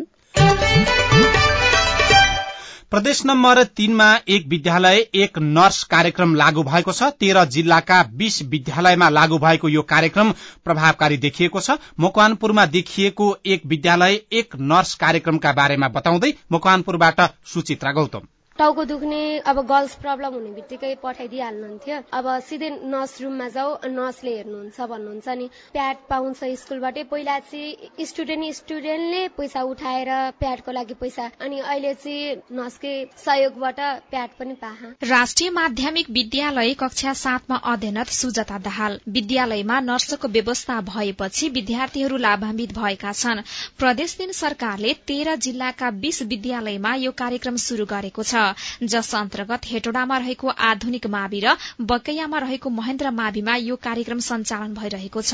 प्रदेश 2.92 3.22
नम्बर 3.26 3.64
तीनमा 3.64 4.06
एक 4.28 4.48
विद्यालय 4.48 4.98
एक 5.16 5.38
नर्स 5.40 5.84
कार्यक्रम 5.84 6.34
लागू 6.36 6.64
भएको 6.64 6.92
छ। 6.92 7.08
तेह्र 7.20 7.44
जिल्लाका 7.48 8.02
बीस 8.14 8.42
विद्यालयमा 8.52 9.10
लागू 9.10 9.38
भएको 9.40 9.70
यो 9.70 9.82
कार्यक्रम 9.92 10.34
प्रभावकारी 10.66 11.18
देखिएको 11.18 11.62
छ। 11.62 11.78
मकवानपुरमा 12.00 12.66
देखिएको 12.76 13.30
एक 13.46 13.66
विद्यालय 13.66 14.20
एक 14.34 14.56
नर्स 14.74 14.94
कार्यक्रमका 14.98 15.54
बारेमा 15.54 15.88
बताउँदै 15.88 16.34
मकवानपुरबाट 16.52 17.22
सुचित्रा 17.48 17.92
गौतम। 17.92 18.28
टाउको 18.60 18.84
दुख्ने 18.86 19.20
अब 19.42 19.60
गर्ल्स 19.68 19.94
प्रब्लम 20.02 20.34
हुने 20.34 20.50
बित्तिकै 20.54 20.90
पठाइदिइहाल्नुहुन्थ्यो। 21.04 21.96
अब 22.14 22.26
सिधै 22.48 22.68
नर्स 22.86 23.22
रुममा 23.22 23.48
जाऊ 23.50 23.70
नर्सले 23.90 24.34
हेर्नुहुन्छ 24.34 24.88
भन्नुहुन्छ 24.92 25.36
नि 25.40 25.48
प्याड 25.74 26.04
पाउँछ 26.10 26.44
स्कुलबाटै। 26.62 27.04
पहिला 27.10 27.38
चाहिँ 27.48 28.06
स्टुडेन्ट 28.06 28.56
स्टुडेन्टले 28.56 29.22
पैसा 29.38 29.62
उठाएर 29.66 30.12
प्याडको 30.38 30.72
लागि 30.72 30.94
पैसा 31.02 31.26
अनि 31.42 31.60
अहिले 31.62 31.94
चाहिँ 31.96 32.36
नर्सकै 32.54 32.94
सहयोगबाट 33.24 33.80
प्याड 34.12 34.38
पनि 34.38 34.54
पाहा। 34.62 34.92
राष्ट्रिय 35.10 35.50
माध्यमिक 35.52 36.10
विद्यालय 36.12 36.74
कक्षा 36.84 37.14
सातमा 37.24 37.58
अध्ययनत 37.74 38.14
सुजता 38.20 38.58
दाहाल। 38.60 39.00
विद्यालयमा 39.10 39.80
नर्सको 39.82 40.28
व्यवस्था 40.30 40.80
भएपछि 40.92 41.50
विद्यार्थीहरू 41.58 42.18
लाभान्वित 42.20 42.78
भएका 42.78 43.12
छन्। 43.16 43.44
प्रदेश 43.80 44.16
दिन 44.22 44.38
सरकारले 44.44 44.94
तेह्र 45.08 45.36
जिल्लाका 45.42 45.92
बीस 46.06 46.22
विद्यालयमा 46.30 46.96
यो 47.00 47.18
कार्यक्रम 47.18 47.62
शुरू 47.66 47.90
गरेको 47.90 48.24
छ। 48.24 48.48
जस 48.84 49.14
अन्तर्गत 49.16 49.62
हेटोडामा 49.66 50.18
रहेको 50.18 50.48
आधुनिक 50.48 51.08
मावि 51.08 51.40
र 51.40 51.56
बकैयामा 51.82 52.38
रहेको 52.40 52.70
महेन्द्र 52.72 53.12
माविमा 53.12 53.56
यो 53.56 53.76
कार्यक्रम 53.78 54.20
सञ्चालन 54.20 54.74
भइरहेको 54.74 55.22
छ। 55.22 55.34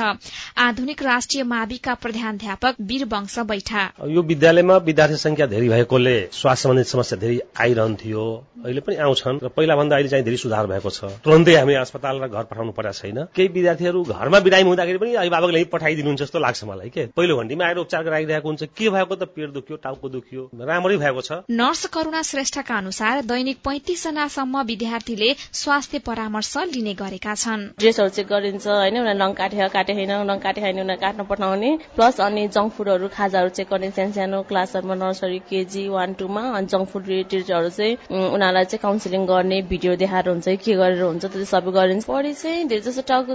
आधुनिक 0.58 1.04
राष्ट्रिय 1.04 1.44
माविका 1.44 1.94
प्रधानध्यापक 1.94 2.76
वीर 2.82 3.06
वंश 3.06 3.40
बैठा। 3.48 3.84
यो 4.08 4.22
विद्यालयमा 4.24 4.78
विद्यार्थी 4.88 5.18
संख्या 5.18 5.46
धेरै 5.48 5.68
भएकोले 5.70 6.18
स्वास्थ्य 6.32 6.64
सम्बन्धित 6.64 6.88
समस्या 6.88 7.20
धेरै 7.20 7.40
आइरहन्थ्यो 7.60 8.24
अहिले 8.66 8.82
पनि 8.82 8.96
आउँछन् 8.96 9.40
र 9.44 9.48
पहिला 9.48 9.76
भन्दा 9.76 9.96
अहिले 9.96 10.10
चाहिँ 10.10 10.26
धेरै 10.26 10.38
सुधार 10.38 10.68
भएको 10.68 10.90
छ। 10.90 11.00
तुरन्तै 11.24 11.56
हामी 11.56 11.74
अस्पताल 11.78 12.16
र 12.24 12.28
घर 12.28 12.44
पठाउनु 12.52 12.72
परेको 12.72 12.98
छैन। 13.00 13.18
केही 13.36 13.48
विद्यार्थीहरू 13.48 14.04
घरमा 14.04 14.40
बिरामी 14.40 14.68
हुँदाखेरि 14.68 14.98
पनि 14.98 15.14
अभिभावकले 15.16 15.64
पठाइदिनुहुन्छ 15.74 16.22
जस्तो 16.22 16.40
लाग्छ 16.40 16.64
मलाई 16.64 16.90
के? 16.90 17.06
पहिलो 17.14 17.38
घण्टीमा 17.38 17.64
आएर 17.66 17.78
उपचार 17.78 18.04
गराइरहेको 18.04 18.48
हुन्छ। 18.48 18.64
के 18.78 18.90
भएको 18.90 19.16
त? 19.16 19.24
पेट 19.28 19.50
दुख्यो 19.54 19.76
टाउको 19.78 20.08
दुख्यो 20.10 20.42
राम्रै 20.58 20.98
भएको 20.98 21.22
छ। 21.22 21.32
नर्स 21.52 21.86
करूणा 21.94 22.22
श्रेष्ठका 22.22 22.76
अनुसार 22.78 22.97
दैनिक 23.02 23.58
पैंतिस 23.64 24.04
जनासम्म 24.04 24.62
विद्यार्थीले 24.68 25.34
स्वास्थ्य 25.54 26.00
परामर्श 26.08 26.54
लिने 26.74 26.94
गरेका 26.94 27.34
छन्। 27.36 27.66
ड्रेसहरू 27.80 28.10
चेक 28.10 28.28
गरिन्छ 28.28 28.68
होइन? 28.68 28.98
उनीहरू 28.98 29.18
नङ 29.20 29.34
काटे 29.34 29.68
काटे 29.70 29.94
होइन? 29.94 30.12
नङ 30.30 30.40
काटे 30.40 30.62
होइन 30.62 30.80
उनीहरू 30.80 31.02
काट्न 31.02 31.24
पठाउने। 31.30 31.72
प्लस 31.96 32.20
अनि 32.22 32.48
जङ्क 32.56 32.74
फुडहरू 32.78 33.08
खाजाहरू 33.18 33.50
चेक 33.58 33.68
गर्ने 33.72 33.92
सानो 33.92 34.14
सानो 34.14 34.42
क्लासहरूमा 34.50 34.96
नर्सरी 34.96 35.40
केजी 35.50 35.88
वान 35.90 36.14
टूमा 36.20 36.42
अनि 36.58 36.68
जङ्क 36.68 36.90
फुड 36.90 37.08
रिलेटेडहरू 37.08 37.70
चाहिँ 37.70 37.94
उनीहरूलाई 38.12 38.66
चाहिँ 38.66 38.82
काउन्सिलिङ 38.82 39.26
गर्ने 39.28 39.62
भिडियो 39.70 39.96
देखाएर 40.04 40.30
हुन्छ 40.30 40.48
के 40.66 40.74
गरेर 40.82 41.02
हुन्छ 41.02 41.26
त्यो 41.26 41.46
सबै 41.54 41.72
गरिन्छ। 41.72 42.06
पढी 42.08 42.34
चाहिँ 42.34 42.68
धेरै 42.68 42.82
जस्तो 42.82 43.04
टाउको 43.12 43.34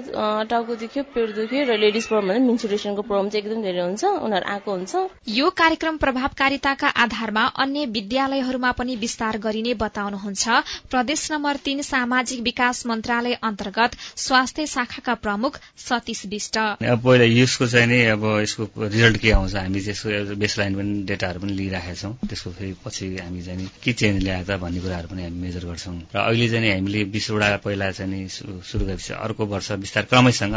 टाउको 0.51 0.75
दुख्यो 0.83 1.03
पेट 1.15 1.35
दुख्यो 1.37 1.65
र 1.71 1.79
लेडिज 1.85 2.07
प्रब्लम 2.09 2.29
भने 2.29 2.47
मिन्सुरेसनको 2.47 3.03
प्रब्लम 3.03 3.29
चाहिँ 3.29 3.45
एकदम 3.45 3.63
धेरै 3.63 3.83
हुन्छ 3.83 4.05
उनीहरू 4.27 4.47
आएको 4.55 4.71
हुन्छ। 4.73 4.93
यो 5.39 5.51
कार्यक्रम 5.63 5.97
प्रभावकारिताका 6.05 6.89
आधारमा 7.05 7.45
अन्य 7.63 7.87
विद्यालयहरूमा 7.97 8.71
पनि 8.79 8.97
विस्तार 9.03 9.39
गरिने 9.53 9.75
बताउनुहुन्छ। 9.77 10.45
प्रदेश 10.89 11.21
नम्बर 11.33 11.57
तीन 11.65 11.83
सामाजिक 11.85 12.41
विकास 12.43 12.87
मन्त्रालय 12.87 13.35
अन्तर्गत 13.45 13.97
स्वास्थ्य 14.17 14.67
शाखाका 14.67 15.15
प्रमुख 15.21 15.61
सतीश 15.79 16.25
विष्ट। 16.33 16.57
पहिला 16.81 17.25
यसको 17.25 17.67
चाहिँ 17.69 17.87
नि 17.87 18.01
अब 18.17 18.25
यसको 18.41 18.65
रिजल्ट 18.81 19.17
के 19.21 19.31
आउँछ 19.37 19.55
हामी 19.55 19.81
त्यसको 19.85 20.09
बेसलाइन 20.41 20.73
पनि 20.75 20.93
डेटाहरू 21.05 21.41
पनि 21.41 21.53
लिइराखेका 21.53 21.95
छौँ। 22.01 22.13
त्यसको 22.25 22.51
फेरि 22.51 22.73
पछि 22.85 23.07
हामी 23.21 23.43
चाहिँ 23.43 23.69
के 23.85 23.93
चेन्ज 23.93 24.23
ल्याएर 24.25 24.45
त 24.49 24.57
भन्ने 24.63 24.81
कुराहरू 24.81 25.09
पनि 25.13 25.23
हामी 25.23 25.39
मेजर 25.45 25.65
गर्छौँ। 25.69 25.97
र 26.15 26.19
अहिले 26.23 26.49
चाहिँ 26.49 26.73
हामीले 26.73 27.05
बिसवटा 27.13 27.57
पहिला 27.61 27.91
चाहिँ 27.93 28.29
सुरु 28.65 28.85
गरेपछि 28.89 29.13
अर्को 29.13 29.43
वर्ष 29.53 29.69
बिस्तार 29.85 30.05
क्रमैसँग 30.09 30.57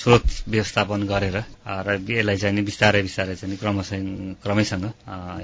स्रोत 0.00 0.24
व्यवस्थापन 0.48 1.00
गरेर 1.12 1.36
र 1.36 1.98
यसलाई 2.08 2.36
चाहिँ 2.40 2.64
बिस्तारै 2.64 3.02
बिस्तारै 3.02 3.34
चाहिँ 3.36 3.56
क्रमैसँग 3.60 4.84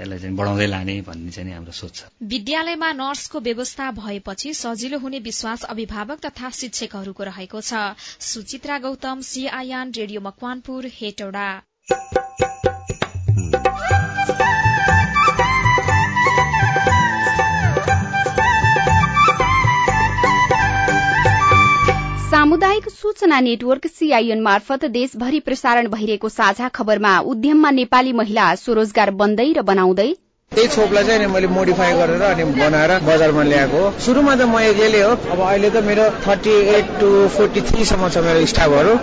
यसलाई 0.01 0.19
चाहिँ 0.19 0.35
बढाउँदै 0.35 0.67
लाने 0.67 0.95
भन्ने 1.07 1.31
चाहिँ 1.31 1.53
हाम्रो 1.53 1.71
सोच 1.71 1.93
छ। 1.93 2.01
विद्यालयमा 2.23 2.86
नर्सको 2.93 3.39
व्यवस्था 3.39 3.91
भएपछि 3.91 4.53
सजिलो 4.53 4.99
हुने 4.99 5.19
विश्वास 5.19 5.63
अभिभावक 5.65 6.19
तथा 6.25 6.49
शिक्षकहरूको 6.49 7.23
रहेको 7.23 7.61
छ। 7.61 7.73
Suchitra 8.23 8.77
Gautam 8.79 9.21
CIN 9.21 9.91
radio 9.97 10.21
Makwanpur 10.21 10.85
Hetauda. 10.93 11.47
सामुदायिक 22.29 22.89
सूचना 22.89 23.39
नेटवर्क 23.39 23.87
सीआईएन 23.87 24.41
मार्फत 24.41 24.85
देशभरि 24.91 25.39
प्रसारण 25.39 25.87
भइरहेको 25.87 26.29
साझा 26.29 26.67
खबरमा 26.69 27.19
उद्यममा 27.25 27.71
नेपाली 27.71 28.13
महिला 28.13 28.53
स्वरोजगार 28.55 29.11
बन्दै 29.11 29.51
र 29.53 29.61
बनाउँदै 29.63 30.13
त्यही 30.51 30.67
छोपलाई 30.67 31.03
चाहिँ 31.03 31.27
मैले 31.27 31.47
मोडिफाई 31.47 31.93
गरेर 31.93 32.21
अनि 32.23 32.43
बनाएर 32.55 32.91
बजारमा 33.05 33.43
ल्याएको 33.43 33.77
हो। 33.77 33.91
सुरुमा 33.99 34.35
त 34.35 34.41
म 34.41 34.59
एक्लैले 34.59 35.01
हो। 35.01 35.11
अब 35.33 35.39
अहिले 35.39 35.69
त 35.69 35.83
मेरो 35.85 36.05
थर्टी 36.25 36.53
एट 36.73 36.85
टू 36.99 37.09
फोर्टी 37.29 37.61
थ्रीसम्म 37.61 38.09
छ 38.09 38.17
मेरो 38.25 38.45
स्टाफहरू। 38.45 38.95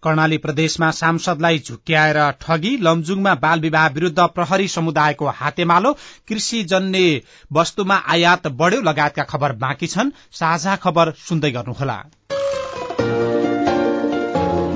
कर्णाली 0.00 0.38
प्रदेशमा 0.38 0.90
सांसदलाई 0.90 1.58
झुक्क्याएर 1.58 2.18
ठगी 2.40 2.72
लमजुङमा 2.80 3.34
बाल 3.44 3.60
विवाह 3.60 3.86
विरूद्ध 3.92 4.20
प्रहरी 4.36 4.68
समुदायको 4.68 5.26
हातेमालो 5.36 5.92
कृषिजन्य 6.28 7.20
वस्तुमा 7.52 7.96
आयात 8.16 8.46
बढ़्यो 8.56 8.80
लगायतका 8.80 9.24
खबर 9.28 9.52
बाँकी 9.60 9.86
छन्। 9.86 10.16
साझा 10.32 10.76
खबर 10.76 11.12
सुन्दै 11.28 11.50
गर्नुहोला। 11.50 11.98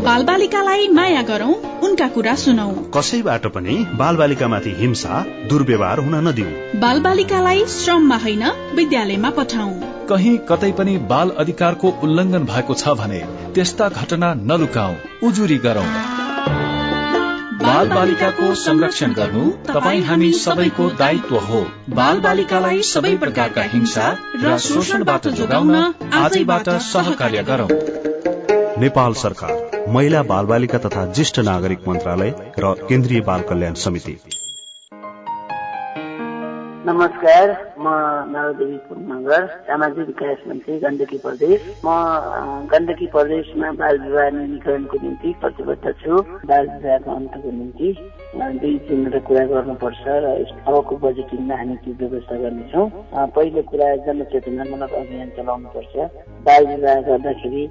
बाल 0.08 0.22
बालिकालाई 0.24 0.86
माया 0.88 1.22
गरौं 1.22 1.54
उनका 1.86 2.06
कुरा 2.08 2.34
सुनौ। 2.42 2.66
कसैबाट 2.94 3.46
पनि 3.54 3.74
बाल 3.94 4.16
बालिकामाथि 4.16 4.70
हिंसा 4.78 5.18
दुर्व्यवहार 5.50 5.98
हुन 5.98 6.14
नदिऊ 6.28 6.78
बाल 6.80 7.00
बालिकालाई 7.00 7.64
श्रममा 7.72 8.16
होइन 8.22 8.44
विद्यालयमा 8.74 9.30
पठाउ। 9.38 9.68
कहीँ 10.08 10.32
कतै 10.48 10.70
पनि 10.78 10.96
बाल 11.10 11.34
अधिकारको 11.44 11.92
उल्लंघन 12.02 12.48
भएको 12.52 12.74
छ 12.74 12.96
भने 13.00 13.20
त्यस्ता 13.54 13.88
घटना 13.98 14.32
नलुकाऊ 14.42 15.28
उजुरी 15.28 15.58
गरौं। 15.66 15.86
बाल 17.60 17.88
बालिकाको 17.90 18.54
संरक्षण 18.64 19.12
गर्नु 19.12 19.46
तपाईँ 19.68 20.02
हामी 20.04 20.32
सबैको 20.40 20.90
दायित्व 20.98 21.36
हो। 21.48 21.64
बाल 21.94 22.20
बालिकालाई 22.20 22.82
सबै 22.94 23.16
प्रकारका 23.18 23.70
हिंसा 23.74 24.10
र 24.42 24.58
शोषणबाट 24.64 25.28
जोगाउन 25.38 25.76
आजैबाट 26.24 26.76
सहकार्य 26.88 27.42
गरौं। 27.50 27.70
नेपाल 28.80 29.12
सरकार 29.12 29.86
महिला 29.88 30.22
बाल 30.22 30.46
बालिका 30.46 30.78
तथा 30.78 31.04
ज्येष्ठ 31.12 31.38
नागरिक 31.40 31.88
मन्त्रालय 31.88 32.34
र 32.58 32.74
केन्द्रीय 32.88 33.20
बाल 33.20 33.40
कल्याण 33.40 33.74
समिति। 33.74 34.16
नमस्कार 36.88 37.50
म 37.84 37.88
नरदेवी 38.32 38.76
पुनगर 38.88 39.46
सामाजिक 39.64 40.06
विकास 40.06 40.46
मन्त्री 40.48 40.76
गण्डकी 40.80 41.18
प्रदेश। 41.24 41.60
म 41.84 41.88
गण्डकी 42.72 43.06
प्रदेशमा 43.12 43.72
बाल 43.80 43.98
विवाह 44.04 44.28
न्यूनीकरणको 44.36 44.96
निम्ति 45.02 45.32
प्रतिबद्ध 45.42 45.92
छु। 46.00 46.20
बाल 46.48 46.64
विवाहको 46.68 47.10
अन्तको 47.16 47.50
निम्ति 47.58 47.88
दुई 48.60 48.78
तिनवटा 48.88 49.20
कुरा 49.28 49.44
गर्नुपर्छ 49.52 50.04
र 50.24 50.32
अबको 50.64 50.96
बजेटिङमा 51.04 51.54
हामी 51.60 51.76
त्यो 51.84 51.94
व्यवस्था 52.00 52.36
गर्नेछौँ। 52.42 52.86
पहिलो 53.36 53.62
कुरा 53.68 53.88
जनचेतनामूलक 54.08 54.92
अभियान 55.02 55.28
चलाउनुपर्छ। 55.36 55.94
बाल 56.48 56.62
विवाह 56.72 57.00
गर्दाखेरि 57.10 57.64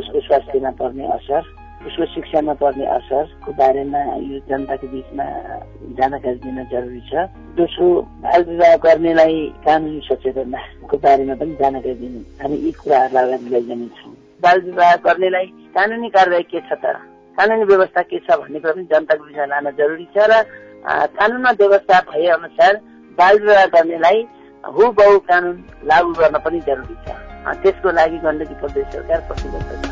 उसको 0.00 0.20
स्वास्थ्यमा 0.28 0.70
पर्ने 0.80 1.12
असर 1.18 1.42
उसको 1.86 2.04
शिक्षामा 2.14 2.52
पर्ने 2.62 2.84
असरको 2.96 3.52
बारेमा 3.58 4.00
यो 4.22 4.38
जनताको 4.48 4.86
बिचमा 4.92 5.24
जानकारी 5.98 6.38
दिन 6.44 6.58
जरुरी 6.72 7.00
छ। 7.10 7.26
दोस्रो 7.58 7.86
बाल 8.22 8.42
विवाह 8.48 8.74
गर्नेलाई 8.84 9.38
कानुनी 9.66 10.00
सचेतनाको 10.08 10.96
बारेमा 11.04 11.34
पनि 11.40 11.54
जानकारी 11.62 11.94
दिनु 12.02 12.20
हामी 12.42 12.56
यी 12.64 12.72
कुराहरूलाई 12.80 13.24
अगाडि 13.26 13.50
लैजानेछौँ 13.54 14.12
बाल 14.42 14.60
विवाह 14.68 14.94
गर्नेलाई 15.06 15.46
कानुनी 15.74 16.08
कारवाही 16.16 16.44
के 16.52 16.60
छ 16.60 16.72
त? 16.82 16.84
कानुनी 17.38 17.64
व्यवस्था 17.64 18.02
के 18.10 18.18
छ 18.24 18.38
भन्ने 18.40 18.58
कुरा 18.62 18.72
पनि 18.72 18.84
जनताको 18.92 19.24
बिचमा 19.26 19.46
लान 19.52 19.70
जरुरी 19.80 20.06
छ 20.14 20.30
र 20.30 20.32
कानुनमा 21.18 21.50
व्यवस्था 21.60 22.00
भए 22.10 22.26
अनुसार 22.38 22.72
बाल 23.18 23.38
विवाह 23.42 23.66
गर्नेलाई 23.74 24.18
हु 24.64 24.90
बहु 25.00 25.18
कानुन 25.30 25.56
लागू 25.90 26.12
गर्न 26.20 26.38
पनि 26.46 26.60
जरुरी 26.70 26.96
छ। 27.02 27.18
त्यसको 27.62 27.90
लागि 27.98 28.18
गण्डकी 28.22 28.54
प्रदेश 28.62 28.86
सरकार 28.94 29.20
प्रतिबद्ध 29.28 29.82
छ। 29.82 29.91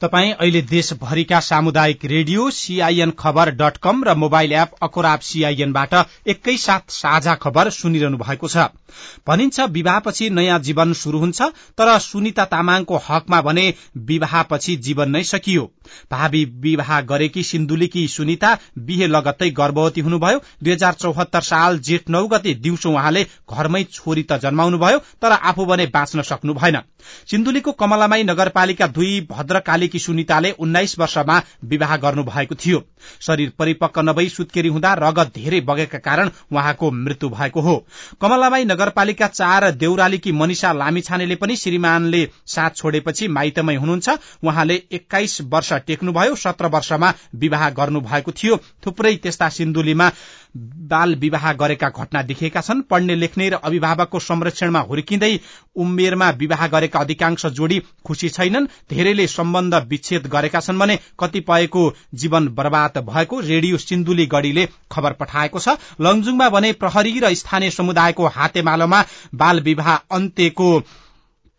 तपाई 0.00 0.30
अहिले 0.30 0.60
देशभरिका 0.62 1.38
सामुदायिक 1.40 2.04
radio 2.04 2.48
CIN 2.50 3.10
Khabar 3.18 3.50
dot 3.50 3.76
com 3.82 4.02
र 4.04 4.14
मोबाइल 4.14 4.52
एप 4.52 4.70
अखोराब 4.82 5.20
सीआईएनबाट 5.20 5.94
एकैसाथ 6.28 6.90
साझा 6.90 7.34
खबर 7.34 7.70
सुनिरहनु 7.70 8.18
भएको 8.18 8.48
छ। 8.48 8.66
भनिन्छ 9.26 9.60
विवाहपछि 9.70 10.28
नयाँ 10.30 10.58
जीवन 10.60 10.92
शुरू 10.94 11.18
हुन्छ 11.18 11.42
तर 11.78 11.98
सुनिता 12.00 12.44
तामाङको 12.46 13.00
हकमा 13.06 13.40
भने 13.42 13.72
विवाहपछि 14.10 14.76
जीवन 14.78 15.10
नै 15.10 15.22
सकियो। 15.24 15.70
भावी 16.10 16.44
विवाह 16.60 17.00
गरेकी 17.02 17.42
सिन्धुलीकी 17.44 18.06
सुनिता 18.08 18.56
बिहे 18.78 19.06
लगत्तै 19.06 19.50
गर्भवती 19.52 20.00
हुनुभयो। 20.00 20.42
दुई 20.62 20.72
हजार 20.72 20.92
चौहत्तर 20.96 21.40
साल 21.42 21.78
जेठ 21.80 22.10
नौ 22.10 22.26
गते 22.26 22.54
दिउँसो 22.56 22.90
उहाँले 22.90 23.24
घरमै 23.50 23.84
छोरी 23.92 24.22
त 24.22 24.40
जन्माउनु 24.42 24.78
भयो 24.78 24.98
तर 25.22 25.32
आफू 25.32 25.64
भने 25.64 25.86
बाँच्न 25.94 26.22
सक्नु 26.24 26.54
भएन। 26.54 26.80
सिन्धुलीको 27.30 27.72
कमलामाई 27.74 28.22
नगरपालिका 28.24 28.86
दुई 28.88 29.20
भद्रकालीकी 29.84 29.98
सुनिताले 29.98 30.50
उन्नाइस 30.58 30.98
वर्षमा 30.98 31.42
विवाह 31.66 31.96
गर्नु 31.98 32.24
भएको 32.24 32.54
थियो। 32.56 32.82
शरीर 33.20 33.52
परिपक्व 33.58 34.00
नभई 34.00 34.28
सुत्केरी 34.28 34.68
हुँदा 34.68 34.92
रगत 34.94 35.32
धेरै 35.34 35.60
बगेका 35.60 35.98
कारण 35.98 36.30
उहाँको 36.52 36.90
मृत्यु 36.90 37.28
भएको 37.28 37.60
हो। 37.60 37.76
कमलामाई 38.20 38.64
नगरपालिका 38.64 39.26
चार 39.28 39.70
देउरालीकी 39.72 40.32
मनिषा 40.32 40.72
लामिछानेले 40.72 41.34
पनि 41.34 41.56
श्रीमानले 41.56 42.28
साथ 42.46 42.70
छोडेपछि 42.70 43.28
माइतमै 43.28 43.74
हुनुहुन्छ। 43.74 44.08
उहाँले 44.44 44.82
एक्काइस 44.92 45.40
वर्ष 45.42 45.72
टेक्नुभयो 45.86 46.34
सत्र 46.34 46.66
वर्षमा 46.66 47.12
विवाह 47.34 47.68
गर्नु 47.70 48.00
भएको 48.00 48.32
थियो। 48.32 48.56
थुप्रै 48.86 49.14
त्यस्ता 49.16 49.48
सिन्धुलीमा 49.48 50.10
बाल 50.90 51.14
विवाह 51.14 51.52
गरेका 51.52 51.88
घटना 51.88 52.22
देखिएका 52.22 52.60
छन्। 52.60 52.82
पढ्ने 52.82 53.14
लेख्ने 53.14 53.48
र 53.48 53.54
अभिभावकको 53.64 54.18
संरक्षणमा 54.20 54.80
हुर्किँदै 54.80 55.38
उमेरमा 55.76 56.30
विवाह 56.32 56.66
गरेका 56.66 57.00
अधिकांश 57.00 57.46
जोडी 57.48 57.82
खुशी 58.04 58.28
छैनन्। 58.28 58.66
धेरैले 58.90 59.26
सम्बन्ध 59.26 59.74
विच्छेद 59.88 60.26
गरेका 60.26 60.60
छन् 60.60 60.78
भने 60.78 60.98
कतिपयको 61.20 61.82
जीवन 62.14 62.48
बर्बाद 62.48 62.93
भएको 63.00 63.40
रेडियो 63.40 63.78
सिन्धुली 63.78 64.26
गढ़ीले 64.26 64.68
खबर 64.92 65.12
पठाएको 65.12 65.58
छ। 65.58 65.68
लङजुङमा 66.00 66.48
भने 66.48 66.72
प्रहरी 66.72 67.18
र 67.18 67.34
स्थानीय 67.34 67.70
समुदायको 67.70 68.26
हातेमालोमा 68.26 69.04
बाल 69.34 69.60
विवाह 69.60 69.94
अन्त्यको 69.94 70.78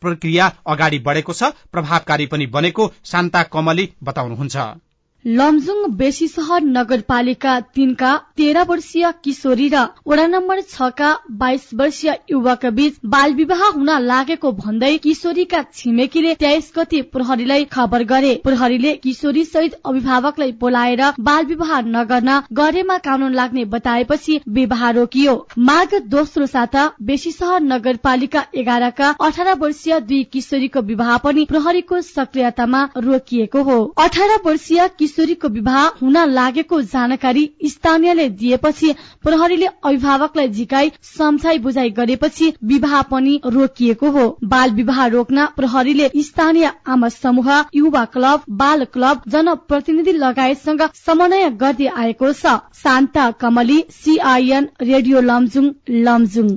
प्रक्रिया 0.02 0.52
अगाडि 0.68 1.00
बढ़ेको 1.00 1.34
छ। 1.34 1.44
प्रभावकारी 1.44 2.26
पनि 2.26 2.46
बनेको 2.46 2.92
शान्ता 3.06 3.44
कमली 3.44 3.90
बताउनुहुन्छ। 4.04 4.85
लमजुङ 5.26 5.78
बेसी 5.98 6.28
सहर 6.28 6.64
नगरपालिका 6.64 7.60
तीनका 7.76 8.10
तेह्र 8.38 8.64
वर्षीय 8.64 9.06
किशोरी 9.24 9.68
र 9.70 9.80
वडा 10.08 10.26
नम्बर 10.28 10.60
छका 10.64 11.08
बाइस 11.40 11.70
वर्षीय 11.74 12.12
युवक 12.32 12.66
बीच 12.76 13.00
बाल 13.14 13.34
विवाह 13.34 13.64
हुन 13.68 13.90
लागेको 14.02 14.52
भन्दै 14.56 14.92
किशोरीका 15.06 15.62
छिमेकीले 15.72 16.34
तेइस 16.36 16.72
गति 16.76 17.02
प्रहरीलाई 17.14 17.66
खबर 17.72 18.04
गरे। 18.04 18.34
प्रहरीले 18.44 18.94
किशोरी 18.98 19.46
सहित 19.46 19.80
अभिभावकलाई 19.86 20.52
बोलाएर 20.60 21.02
बाल 21.22 21.46
विवाह 21.46 21.82
नगर्न 21.88 22.38
गरेमा 22.54 22.98
कानून 23.08 23.34
लाग्ने 23.34 23.66
बताएपछि 23.74 24.40
विवाह 24.52 24.90
रोकियो। 24.92 25.36
माघ 25.62 26.04
दोस्रो 26.14 26.46
साता 26.46 26.86
बेसी 27.02 27.32
सहर 27.32 27.62
नगरपालिका 27.64 28.46
एघारका 28.56 29.10
अठार 29.22 29.54
वर्षीय 29.60 30.00
दुई 30.04 30.24
किशोरीको 30.32 30.86
विवाह 30.94 31.18
पनि 31.26 31.46
प्रहरीको 31.50 32.02
सक्रियतामा 32.04 32.88
रोकिएको 33.00 33.64
हो। 33.64 33.82
अठार 34.00 34.38
वर्षीय 34.46 34.88
किशोरीको 35.16 35.48
विवाह 35.48 35.84
हुन 35.98 36.18
लागेको 36.30 36.82
जानकारी 36.84 37.44
स्थानीयले 37.66 38.28
दिएपछि 38.36 38.92
प्रहरीले 39.24 39.66
अभिभावकलाई 39.66 40.50
झिकाई 40.50 40.92
सम्झाई 41.10 41.60
बुझाइ 41.60 41.90
गरेपछि 42.00 42.52
विवाह 42.64 43.02
पनि 43.12 43.40
रोकिएको 43.48 44.10
हो। 44.12 44.26
बाल 44.44 44.72
विवाह 44.76 45.06
रोक्न 45.16 45.46
प्रहरीले 45.56 46.10
स्थानीय 46.22 46.72
आमा 46.88 47.10
समूह 47.12 47.50
युवा 47.76 48.04
क्लब 48.16 48.44
बाल 48.60 48.86
क्लब 48.94 49.22
जनप्रतिनिधि 49.28 50.14
लगायतसँग 50.20 50.82
समन्वय 51.06 51.50
गर्दै 51.64 51.88
आएको 51.96 52.34
छ। 52.34 52.60
Shanta 52.76 53.30
Kamali 53.40 53.80
CIN 53.94 54.70
radio 54.84 55.22
Lamjung 55.22 55.72
Lamjung. 55.90 56.50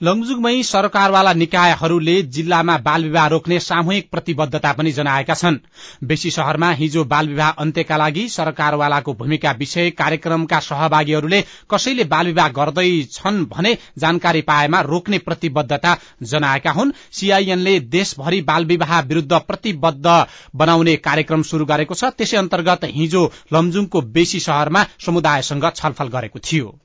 लङजुङमै 0.00 0.62
सरकारवाला 0.62 1.32
निकायहरूले 1.34 2.12
जिल्लामा 2.34 2.76
बाल 2.78 3.02
विवाह 3.04 3.26
रोक्ने 3.26 3.58
सामूहिक 3.60 4.08
प्रतिबद्धता 4.10 4.72
पनि 4.72 4.92
जनाएका 4.92 5.34
छन्। 5.34 5.58
बेसी 6.04 6.30
शहरमा 6.30 6.70
हिजो 6.72 7.04
बाल 7.04 7.28
विवाह 7.28 7.50
अन्त्यका 7.60 7.96
लागि 7.96 8.24
सरकारवालाको 8.28 9.14
भूमिका 9.14 9.52
विषय 9.60 9.90
कार्यक्रमका 9.92 10.60
सहभागीहरूले 10.60 11.42
कसैले 11.70 12.04
बाल 12.06 12.26
विवाह 12.26 12.48
गर्दैछन् 12.48 13.44
भने 13.52 13.76
जानकारी 13.98 14.42
पाएमा 14.48 14.80
रोक्ने 14.88 15.18
प्रतिबद्धता 15.20 15.96
जनाएका 16.24 16.70
हुन्। 16.70 16.96
सीआईएनले 17.12 17.78
देशभरि 17.92 18.40
बाल 18.42 18.64
विवाह 18.64 19.00
विरूद्ध 19.02 19.32
प्रतिबद्ध 19.32 20.26
बनाउने 20.56 20.96
कार्यक्रम 21.04 21.42
शुरू 21.44 21.64
गरेको 21.66 21.94
छ। 21.94 22.16
त्यसै 22.16 22.36
अन्तर्गत 22.36 22.92
हिजो 22.96 23.30
लमजुङको 23.52 24.00
बेसी 24.16 24.40
शहरमा 24.40 24.86
समुदायसँग 24.98 25.72
छलफल 25.76 26.08
गरेको 26.08 26.38
थियो। 26.40 26.78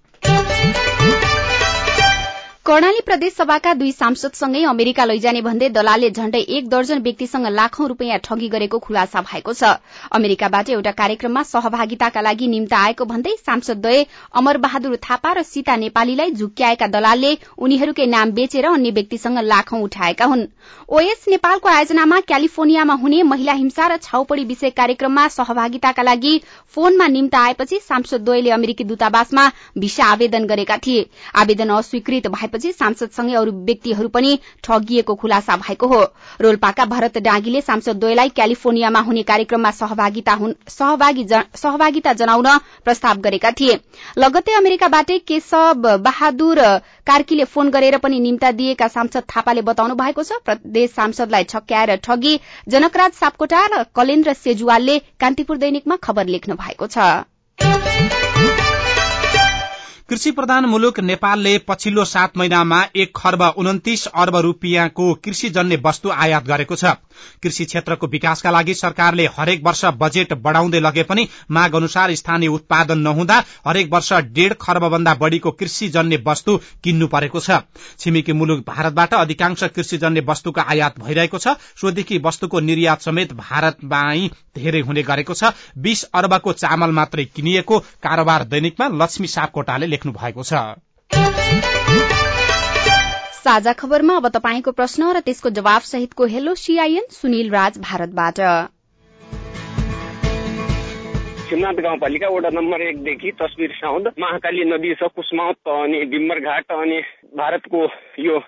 कर्णाली 2.66 3.02
प्रदेश 3.06 3.34
सभाका 3.34 3.74
दुई 3.74 3.92
सांसदसँगै 3.92 4.62
अमेरिका 4.66 5.04
लैजाने 5.06 5.42
भन्दै 5.42 5.68
दलालले 5.70 6.10
झण्डै 6.12 6.40
एक 6.52 6.70
दर्जन 6.70 7.02
व्यक्तिसँग 7.02 7.48
लाखौं 7.50 7.88
रूपियाँ 7.88 8.18
ठगी 8.20 8.48
गरेको 8.50 8.80
खुलासा 8.86 9.22
भएको 9.22 9.54
छ। 9.54 9.70
अमेरिकाबाट 10.12 10.70
एउटा 10.70 10.92
कार्यक्रममा 10.98 11.44
सहभागिताका 11.46 12.22
लागि 12.22 12.48
निम्त 12.48 12.74
आएको 12.74 13.06
भन्दै 13.06 13.34
सांसदद्वय 13.42 14.06
अमर 14.34 14.58
बहादुर 14.58 14.96
थापा 15.04 15.34
र 15.34 15.44
सीता 15.44 15.76
नेपालीलाई 15.76 16.32
झुक्क्याएका 16.32 16.88
दलालले 16.90 17.36
उनीहरूकै 17.60 18.06
नाम 18.08 18.32
बेचेर 18.34 18.66
अन्य 18.68 18.92
व्यक्तिसँग 18.98 19.38
लाखौं 19.46 19.82
उठाएका 19.84 20.26
हुन्। 20.26 20.44
ओएस 20.90 21.30
नेपालको 21.30 21.70
आयोजनामा 21.70 22.20
क्यालिफोर्नियामा 22.26 22.94
हुने 22.96 23.22
महिला 23.26 23.54
हिंसा 23.62 23.88
र 23.88 23.98
छाउपड़ी 24.00 24.44
विषय 24.46 24.74
कार्यक्रममा 24.74 25.28
सहभागिताका 25.38 26.04
लागि 26.04 26.34
फोनमा 26.74 27.08
निम्त 27.14 27.36
आएपछि 27.36 27.80
सांसदद्वयले 27.86 28.58
अमेरिकी 28.58 28.84
दूतावासमा 28.86 29.48
भिसा 29.78 30.12
आवेदन 30.18 30.46
गरेका 30.48 30.82
थिए। 30.82 31.08
आवेदन 31.36 31.78
अस्वीकृत 31.78 32.28
भए 32.30 32.54
पछि 32.56 32.72
सांसदसँगै 32.74 33.36
अरू 33.36 33.52
व्यक्तिहरू 33.66 34.10
पनि 34.10 34.32
ठगिएको 34.64 35.16
खुलासा 35.16 35.56
भएको 35.58 35.88
हो। 35.88 36.02
रोल्पाका 36.42 36.86
भरत 36.88 37.18
डाँगीले 37.22 37.62
सांसदद्वयलाई 37.64 38.30
क्यालिफोर्नियामा 38.32 39.00
हुने 39.02 39.24
कार्यक्रममा 39.26 39.72
सहभागिता 41.56 42.14
जनाउन 42.16 42.48
प्रस्ताव 42.86 43.16
गरेका 43.22 43.52
थिए। 43.52 43.80
लगत्तै 44.18 44.54
अमेरिकाबाटै 44.56 45.18
केशव 45.28 45.88
बहादुर 46.00 46.60
कार्कीले 47.08 47.46
फोन 47.46 47.70
गरेर 47.70 47.98
पनि 47.98 48.20
निम्ता 48.20 48.52
दिएका 48.54 48.88
सांसद 48.88 49.24
थापाले 49.30 49.62
बताउनु 49.64 49.96
भएको 49.96 50.24
छ। 50.24 50.40
प्रदेश 50.46 50.90
सांसदलाई 50.92 51.44
छक्क्याएर 51.46 51.96
ठगी 52.04 52.34
जनकराज 52.68 53.12
सापकोटा 53.16 53.62
र 53.68 53.84
कलेन्द्र 53.96 54.34
सेजुवालले 54.36 55.00
कान्तिपुर 55.20 55.58
दैनिकमा 55.58 55.96
खबर 56.04 56.26
लेख्नु 56.28 56.56
भएको 56.58 56.88
छ। 56.88 58.65
कृषि 60.10 60.32
प्रधान 60.32 60.66
मुलुक 60.66 61.00
नेपालले 61.00 61.58
पछिल्लो 61.58 62.04
सात 62.06 62.38
महिनामा 62.38 62.82
एक 62.96 63.12
खर्ब 63.16 63.42
उन्तिस 63.58 64.06
अर्ब 64.16 64.36
रूपियाँको 64.38 65.14
कृषिजन्य 65.24 65.82
वस्तु 65.86 66.10
आयात 66.16 66.44
गरेको 66.44 66.76
छ। 66.76 66.92
कृषि 67.44 67.66
क्षेत्रको 67.66 68.08
विकासका 68.08 68.52
लागि 68.52 68.74
सरकारले 68.74 69.26
हरेक 69.38 69.64
वर्ष 69.66 69.86
बजेट 69.98 70.34
बढ़ाउँदै 70.42 70.80
लगे 70.80 71.04
पनि 71.04 71.28
माग 71.52 71.76
अनुसार 71.76 72.16
स्थानीय 72.16 72.50
उत्पादन 72.50 73.00
नहुँदा 73.00 73.44
हरेक 73.68 73.92
वर्ष 73.94 74.14
डेढ़ 74.32 74.54
खर्ब 74.62 74.88
भन्दा 74.90 75.14
बढ़ीको 75.16 75.52
कृषिजन्य 75.52 76.24
वस्तु 76.28 76.58
किन्नु 76.84 77.08
परेको 77.08 77.40
छ। 77.40 77.60
छिमेकी 78.00 78.34
मुलुक 78.34 78.66
भारतबाट 78.68 79.14
अधिकांश 79.14 79.64
कृषिजन्य 79.76 80.26
वस्तुको 80.28 80.62
आयात 80.62 81.00
भइरहेको 81.00 81.38
छ। 81.38 81.56
सोदेखि 81.82 82.18
वस्तुको 82.26 82.60
निर्यात 82.60 83.02
समेत 83.02 83.34
भारतमाई 83.34 84.32
धेरै 84.58 84.82
हुने 84.82 85.04
गरेको 85.04 85.34
छ। 85.34 85.54
बीस 85.78 86.04
अर्बको 86.14 86.54
चामल 86.56 86.92
मात्रै 86.92 87.26
किनिएको 87.26 87.80
कारोबार 88.04 88.44
दैनिकमा 88.46 88.88
लक्ष्मी 89.04 89.28
सापकोटाले 89.28 89.88
लेख्नु 89.88 90.12
भएको 90.12 90.44
छ। 90.44 91.85
साझा 93.46 93.72
खबरमा 93.74 94.14
अब 94.18 94.28
तपाईँको 94.34 94.72
प्रश्न 94.72 95.08
र 95.14 95.20
त्यसको 95.22 95.50
जवाब 95.56 95.82
सहितको 95.88 96.26
हेलो 96.28 96.54
सीआईएन 96.58 97.04
सुनिल 97.12 97.50
राज 97.52 97.78
भारतबाट। 97.80 98.40
शिवनाथ 101.46 101.82
गाउँपालिका 101.86 102.28
वडा 102.28 102.50
नम्बर 102.52 102.82
एकदेखि 102.82 103.32
तस्बिर 103.38 103.72
साउद 103.76 104.08
महाकाली 104.18 104.64
नदी 104.66 104.94
छ 104.96 105.10
कुसमावत 105.14 105.70
अनि 105.70 106.00
डिम्बरघाट 106.10 106.74
अनि 106.74 107.00
भारतको 107.38 107.84
यो 108.20 108.40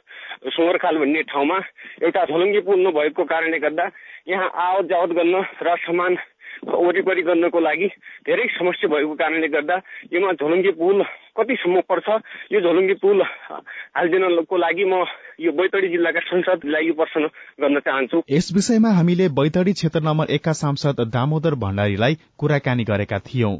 सोहोरखाल 0.49 0.97
भन्ने 0.97 1.21
ठाउँमा 1.29 1.57
एउटा 2.01 2.25
झोलुङ्गी 2.25 2.61
पुल 2.65 2.81
नभएको 2.87 3.23
कारणले 3.29 3.59
गर्दा 3.59 3.85
यहाँ 4.27 4.49
आवत 4.65 4.89
जावत 4.89 5.13
गर्न 5.13 5.45
र 5.61 5.75
सामान 5.85 6.17
वरिपरि 6.65 7.21
गर्नको 7.21 7.59
लागि 7.59 7.87
धेरै 8.25 8.45
समस्या 8.57 8.89
भएको 8.89 9.13
कारणले 9.13 9.47
गर्दा 9.47 9.75
योमा 10.13 10.31
झोलुङ्गी 10.31 10.71
पुल 10.71 11.03
कतिसम्म 11.37 11.81
पर्छ? 11.89 12.07
यो 12.51 12.61
झोलुङ्गी 12.61 12.93
पुल 12.93 13.21
हालिदिनको 13.95 14.57
लागि 14.57 14.85
म 14.85 15.05
यो 15.39 15.51
बैतडी 15.51 15.87
जिल्लाका 15.87 16.19
संसदलाई 16.19 16.87
यो 16.87 16.93
प्रश्न 16.93 17.25
गर्न 17.61 17.79
चाहन्छु। 17.79 18.23
यस 18.29 18.51
विषयमा 18.55 18.89
हामीले 18.89 19.29
बैतडी 19.29 19.73
क्षेत्र 19.73 19.99
नम्बर 19.99 20.33
एकका 20.33 20.53
सांसद 20.53 20.99
दामोदर 21.13 21.53
भण्डारीलाई 21.55 22.13
कुराकानी 22.37 22.83
गरेका 22.83 23.19
थियौं। 23.19 23.57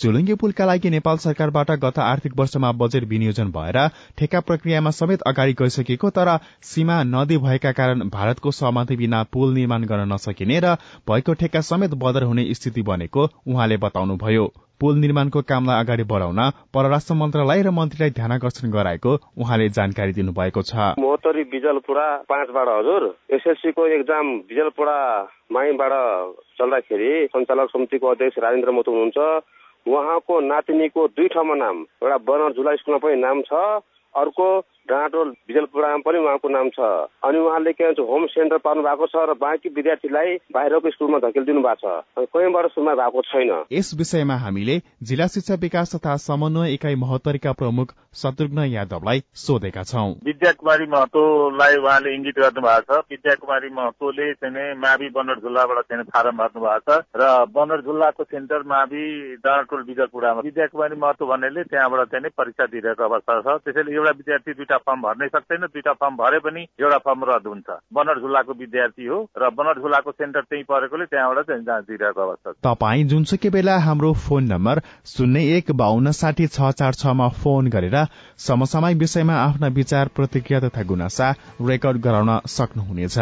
झुलुङ्गे 0.00 0.34
पुलका 0.40 0.64
लागि 0.66 0.90
नेपाल 0.90 1.16
सरकारबाट 1.18 1.70
गत 1.82 1.98
आर्थिक 2.04 2.32
वर्षमा 2.38 2.70
बजेट 2.80 3.04
विनियोजन 3.08 3.50
भएर 3.52 3.78
ठेक्का 4.18 4.40
प्रक्रियामा 4.48 4.90
समेत 4.92 5.22
अगाडि 5.26 5.52
गइसकेको 5.60 6.10
तर 6.18 6.30
सीमा 6.70 6.96
नदी 7.06 7.38
भएका 7.44 7.72
कारण 7.78 8.08
भारतको 8.12 8.50
सहमति 8.52 8.96
बिना 8.96 9.22
पुल 9.32 9.54
निर्माण 9.54 9.84
गर्न 9.86 10.12
नसकिने 10.12 10.60
र 10.64 10.74
भएको 11.08 11.34
ठेक्का 11.40 11.60
समेत 11.70 11.94
बदर 12.04 12.28
हुने 12.28 12.44
स्थिति 12.54 12.82
बनेको 12.82 13.26
उहाँले 13.48 13.76
बताउनुभयो। 13.78 14.46
पुल 14.80 14.96
निर्माणको 14.98 15.40
कामलाई 15.48 15.84
अगाडि 15.84 16.04
बढ़ाउन 16.04 16.40
परराष्ट्र 16.74 17.14
मन्त्रालय 17.14 17.62
र 17.62 17.70
मन्त्रीलाई 17.72 18.10
ध्यानकर्षण 18.12 18.70
गराएको 18.70 19.18
उहाँले 19.40 19.68
जानकारी 19.72 20.12
दिनुभएको 20.12 20.62
छ। 20.62 20.92
मोहतरी 21.00 21.44
बिजलपुरा 21.48 22.06
पाँचबाट 22.28 22.68
हजुर 22.70 23.02
एसएलसीको 23.34 23.86
एक्जाम 23.96 24.36
बिजलपुरा 24.52 24.98
माईबाट 25.52 25.92
चल्दाखेरि 26.60 27.12
सञ्चालक 27.32 27.68
समितिको 27.72 28.06
अध्यक्ष 28.08 28.38
राजेन्द्र 28.44 28.70
मोतो 28.76 28.92
हुनुहुन्छ। 28.92 29.40
उहाँको 29.86 30.40
नातिनीको 30.42 31.06
दुई 31.08 31.28
ठाउँमा 31.28 31.54
नाम 31.54 31.84
एउटा 32.02 32.16
बनर 32.24 32.52
झुला 32.52 32.74
स्कुलमा 32.76 32.98
पनि 32.98 33.20
नाम 33.20 33.42
छ 33.42 33.60
अर्को 34.16 34.48
डाँडोल 34.86 35.30
बिजलपुरामा 35.50 35.96
पनि 36.06 36.18
उहाँको 36.18 36.48
नाम 36.48 36.68
छ। 36.70 36.78
अनि 37.26 37.38
उहाँले 37.38 37.72
के 37.72 37.84
भन्छ 37.84 38.00
होम 38.00 38.26
सेन्टर 38.26 38.58
पार्नु 38.62 38.82
भएको 38.82 39.06
छ 39.06 39.24
र 39.28 39.34
बाँकी 39.34 39.68
विद्यार्थीलाई 39.68 40.36
बाहिरको 40.54 40.90
स्कुलमा 40.90 41.18
धकेलिदिनु 41.18 41.62
भएको 41.62 41.90
छ। 42.14 42.26
कहीँबाट 42.30 42.66
सुनवाई 42.70 42.94
भएको 42.94 43.22
छैन। 43.22 43.50
यस 43.72 43.90
विषयमा 43.98 44.36
हामीले 44.38 44.76
जिल्ला 45.02 45.26
शिक्षा 45.26 45.54
विकास 45.58 45.94
तथा 45.94 46.16
समन्वय 46.22 46.74
इकाइ 46.74 46.94
महोत्तरीका 47.02 47.52
प्रमुख 47.52 47.94
शत्रुघ्न 48.14 48.64
यादवलाई 48.70 49.22
सोधेका 49.34 49.82
छौं। 49.82 50.08
विद्या 50.24 50.52
कुमारी 50.52 50.86
महतोलाई 50.86 51.76
उहाँले 51.76 52.14
इङ्गित 52.14 52.38
गर्नु 52.38 52.62
भएको 52.62 52.94
छ। 52.94 53.10
विद्या 53.10 53.34
कुमारी 53.42 53.70
महतोले 53.74 54.32
चाहिँ 54.38 54.78
मावि 54.78 55.08
बनर 55.18 55.42
झुल्लाबाट 55.42 55.82
चाहिँ 55.90 56.04
फारम 56.14 56.36
भर्नु 56.38 56.62
भएको 56.62 56.94
छ 56.94 57.02
र 57.18 57.44
बनर 57.50 57.82
झुल्लाको 57.82 58.24
सेन्टर 58.24 58.62
मावि 58.70 59.04
डाँडटोल 59.42 59.82
बिजलपुरामा। 59.90 60.46
विद्या 60.46 60.66
कुमारी 60.70 60.96
महतो 61.02 61.26
भन्नेले 61.26 61.62
त्यहाँबाट 61.74 62.08
चाहिँ 62.14 62.30
परीक्षा 62.38 62.66
दिइरहेको 62.70 63.04
अवस्था 63.04 63.40
छ। 63.42 63.58
त्यसैले 63.66 63.94
एउटा 64.06 64.16
विद्यार्थी 64.16 64.52
दुईटा 64.52 64.76
फर्म 64.78 65.00
भर्नै 65.02 65.26
सक्दैन 65.28 65.66
दुईटा 65.66 65.92
फर्म 66.00 66.16
भरे 66.16 66.38
पनि 66.38 66.62
एउटा 66.80 66.98
फर्म 66.98 67.24
रद्द 67.26 67.46
हुन्छ। 67.46 67.68
बनर 67.92 68.20
झुलाको 68.20 68.52
विद्यार्थी 68.54 69.06
हो 69.06 69.18
र 69.36 69.50
बनर 69.50 69.80
झुलाको 69.82 70.10
सेन्टर 70.12 70.42
त्यही 70.42 70.62
परेकोले 70.62 71.04
त्यहाँबाट 71.06 71.50
जाँच 71.66 71.84
दिइरहेको 71.84 72.20
अवस्था 72.22 72.52
छ। 72.52 72.54
तपाईँ 72.62 73.04
जुनसुकै 73.04 73.50
बेला 73.50 73.76
हाम्रो 73.80 74.12
फोन 74.22 74.44
नम्बर 74.46 74.80
शून्य 75.06 75.56
एक 75.56 75.70
बान्न 75.74 76.10
साठी 76.12 76.46
छ 76.48 76.70
चार 76.78 76.94
छमा 76.94 77.28
फोन 77.42 77.68
गरेर 77.68 77.96
समसामयिक 78.38 78.98
विषयमा 78.98 79.34
आफ्ना 79.42 79.68
विचार 79.74 80.08
प्रतिक्रिया 80.16 80.60
तथा 80.60 80.82
गुनासा 80.86 81.30
रेकर्ड 81.62 82.00
गराउन 82.00 82.38
सक्नुहुनेछ। 82.48 83.18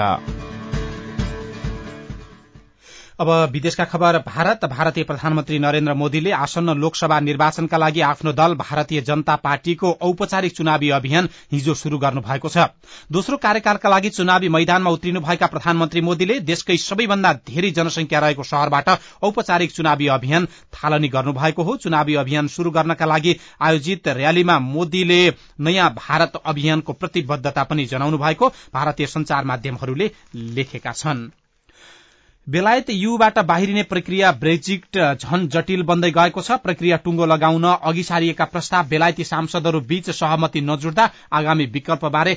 अब 3.20 3.28
विदेशका 3.52 3.84
खबर। 3.84 4.16
भारत 4.18 4.64
भारतीय 4.64 5.04
प्रधानमन्त्री 5.04 5.58
नरेन्द्र 5.58 5.92
मोदीले 5.94 6.30
आसन्न 6.34 6.70
लोकसभा 6.74 7.18
निर्वाचनका 7.20 7.76
लागि 7.76 8.00
आफ्नो 8.02 8.32
दल 8.32 8.54
भारतीय 8.54 9.00
जनता 9.00 9.36
पार्टीको 9.36 9.90
औपचारिक 10.02 10.56
चुनावी 10.56 10.88
अभियान 10.90 11.28
हिजो 11.52 11.74
शुरू 11.74 11.98
गर्नु 11.98 12.20
भएको 12.20 12.48
छ। 12.48 12.66
दोस्रो 13.12 13.36
कार्यकालका 13.36 13.88
लागि 13.88 14.10
चुनावी 14.10 14.48
मैदानमा 14.48 14.90
उत्रिनुभएका 14.90 15.46
प्रधानमन्त्री 15.46 16.00
मोदीले 16.00 16.38
देशकै 16.42 16.76
सबैभन्दा 16.76 17.32
धेरै 17.46 17.70
जनसंख्या 17.70 18.18
रहेको 18.18 18.42
शहरबाट 18.42 18.88
औपचारिक 19.22 19.72
चुनावी 19.72 20.06
अभियान 20.08 20.48
थालनी 20.74 21.08
गर्नुभएको 21.08 21.62
हो। 21.62 21.76
चुनावी 21.76 22.14
अभियान 22.16 22.48
शुरू 22.48 22.70
गर्नका 22.70 23.06
लागि 23.06 23.36
आयोजित 23.62 24.08
र्यालीमा 24.10 24.58
मोदीले 24.58 25.22
नयाँ 25.60 25.88
भारत 25.98 26.42
अभियानको 26.44 26.92
प्रतिबद्धता 26.94 27.62
पनि 27.62 27.86
जनाउनु 27.86 28.18
भएको 28.18 28.52
भारतीय 28.74 29.06
संचार 29.06 29.44
माध्यमहरूले 29.44 30.10
लेखेका 30.34 30.92
छन्। 30.94 31.26
बेलायत 32.46 32.90
यूबाट 32.90 33.38
बाहिरिने 33.40 33.82
प्रक्रिया 33.82 34.30
ब्रेक्जिट 34.40 34.96
झन 34.96 35.46
जटिल 35.48 35.82
बन्दै 35.90 36.10
गएको 36.10 36.42
छ। 36.42 36.56
प्रक्रिया 36.64 36.96
टुंगो 37.04 37.26
लगाउन 37.26 37.64
अघि 37.64 38.02
सारिएका 38.04 38.44
प्रस्ताव 38.46 38.88
बेलायती 38.88 39.24
सांसदहरू 39.24 39.80
बीच 39.88 40.10
सहमति 40.12 40.60
नजुट्दा 40.62 41.08
आगामी 41.32 41.66
विकल्पबारे 41.76 42.34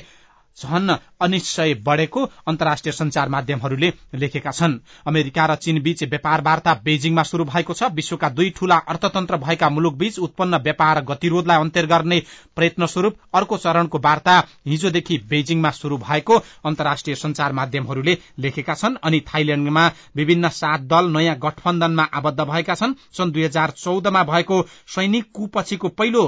झन 0.58 0.96
अनिश्चय 1.20 1.74
बढ़ेको 1.84 2.24
अन्तर्राष्ट्रिय 2.46 2.92
संचार 2.92 3.28
माध्यमहरूले 3.28 3.92
लेखेका 4.14 4.50
छन्। 4.50 4.78
अमेरिका 5.06 5.46
र 5.46 5.54
चीन 5.56 5.80
बीच 5.82 6.02
व्यापार 6.04 6.40
वार्ता 6.42 6.74
बेजिङमा 6.84 7.22
शुरू 7.22 7.44
भएको 7.44 7.74
छ। 7.74 7.90
विश्वका 7.92 8.28
दुई 8.30 8.50
ठूला 8.50 8.76
अर्थतन्त्र 8.88 9.36
भएका 9.38 9.68
मुलुक 9.68 9.94
बीच 9.94 10.18
उत्पन्न 10.18 10.56
व्यापार 10.58 11.00
गतिरोधलाई 11.04 11.58
अन्त्य 11.58 11.82
गर्ने 11.84 12.22
प्रयत्न 12.56 12.86
स्वरूप 12.86 13.16
अर्को 13.34 13.56
चरणको 13.58 13.98
वार्ता 13.98 14.36
हिजोदेखि 14.66 15.18
बेजिङमा 15.28 15.70
शुरू 15.72 15.98
भएको 15.98 16.38
अन्तर्राष्ट्रिय 16.64 17.16
संचार 17.16 17.52
माध्यमहरूले 17.52 18.16
लेखेका 18.38 18.74
छन्। 18.74 18.96
अनि 19.02 19.20
थाइल्याण्डमा 19.28 19.86
विभिन्न 20.16 20.48
सात 20.50 20.80
दल 20.88 21.12
नयाँ 21.12 21.36
गठबन्धनमा 21.38 22.08
आबद्ध 22.14 22.40
भएका 22.40 22.74
छन्। 22.74 22.94
सन् 23.12 23.32
दुई 23.32 23.44
हजार 23.44 23.70
चौधमा 23.78 24.22
भएको 24.24 24.62
सैनिक 24.88 25.30
कुपछिको 25.34 25.88
पहिलो 25.90 26.24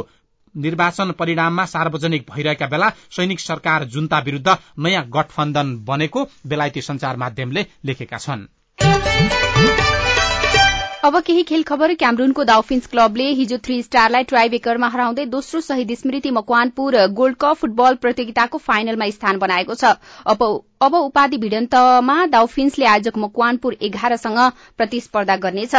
निर्वाचन 0.54 1.10
परिणाममा 1.10 1.66
सार्वजनिक 1.66 2.24
भइरहेका 2.30 2.66
बेला 2.66 2.88
सैनिक 3.10 3.40
सरकार 3.40 3.84
जुन्ता 3.84 4.18
विरूद्ध 4.18 4.56
नयाँ 4.78 5.04
गठबन्धन 5.08 5.76
बनेको 5.84 6.24
बेलायती 6.46 6.82
संचार 6.82 7.16
माध्यमले 7.16 7.66
लेखेका 7.84 8.18
छन्। 8.18 9.89
अब 11.04 11.18
केही 11.26 11.42
खेल 11.48 11.62
खबर 11.62 11.92
क्यामरूनको 11.94 12.44
दाउफिन्स 12.44 12.86
क्लबले 12.86 13.28
हिजो 13.36 13.56
थ्री 13.66 13.76
स्टारलाई 13.82 14.24
ट्राइबेकरमा 14.32 14.88
हराउँदै 14.88 15.24
दोस्रो 15.26 15.60
शहीद 15.60 15.94
स्मृति 15.98 16.30
मकवानपुर 16.30 16.96
गोल्ड 17.20 17.36
कप 17.40 17.56
फुटबल 17.56 17.94
प्रतियोगिताको 18.02 18.58
फाइनलमा 18.58 19.08
स्थान 19.10 19.38
बनाएको 19.38 19.74
छ। 19.74 19.94
अब 20.82 20.94
उपाधि 20.94 21.38
भिडन्तमा 21.38 22.18
दाउफिन्सले 22.36 22.86
आयोजक 22.86 23.18
मकवानपुर 23.18 23.76
एघारसँग 23.82 24.38
प्रतिस्पर्धा 24.76 25.36
गर्नेछ। 25.38 25.74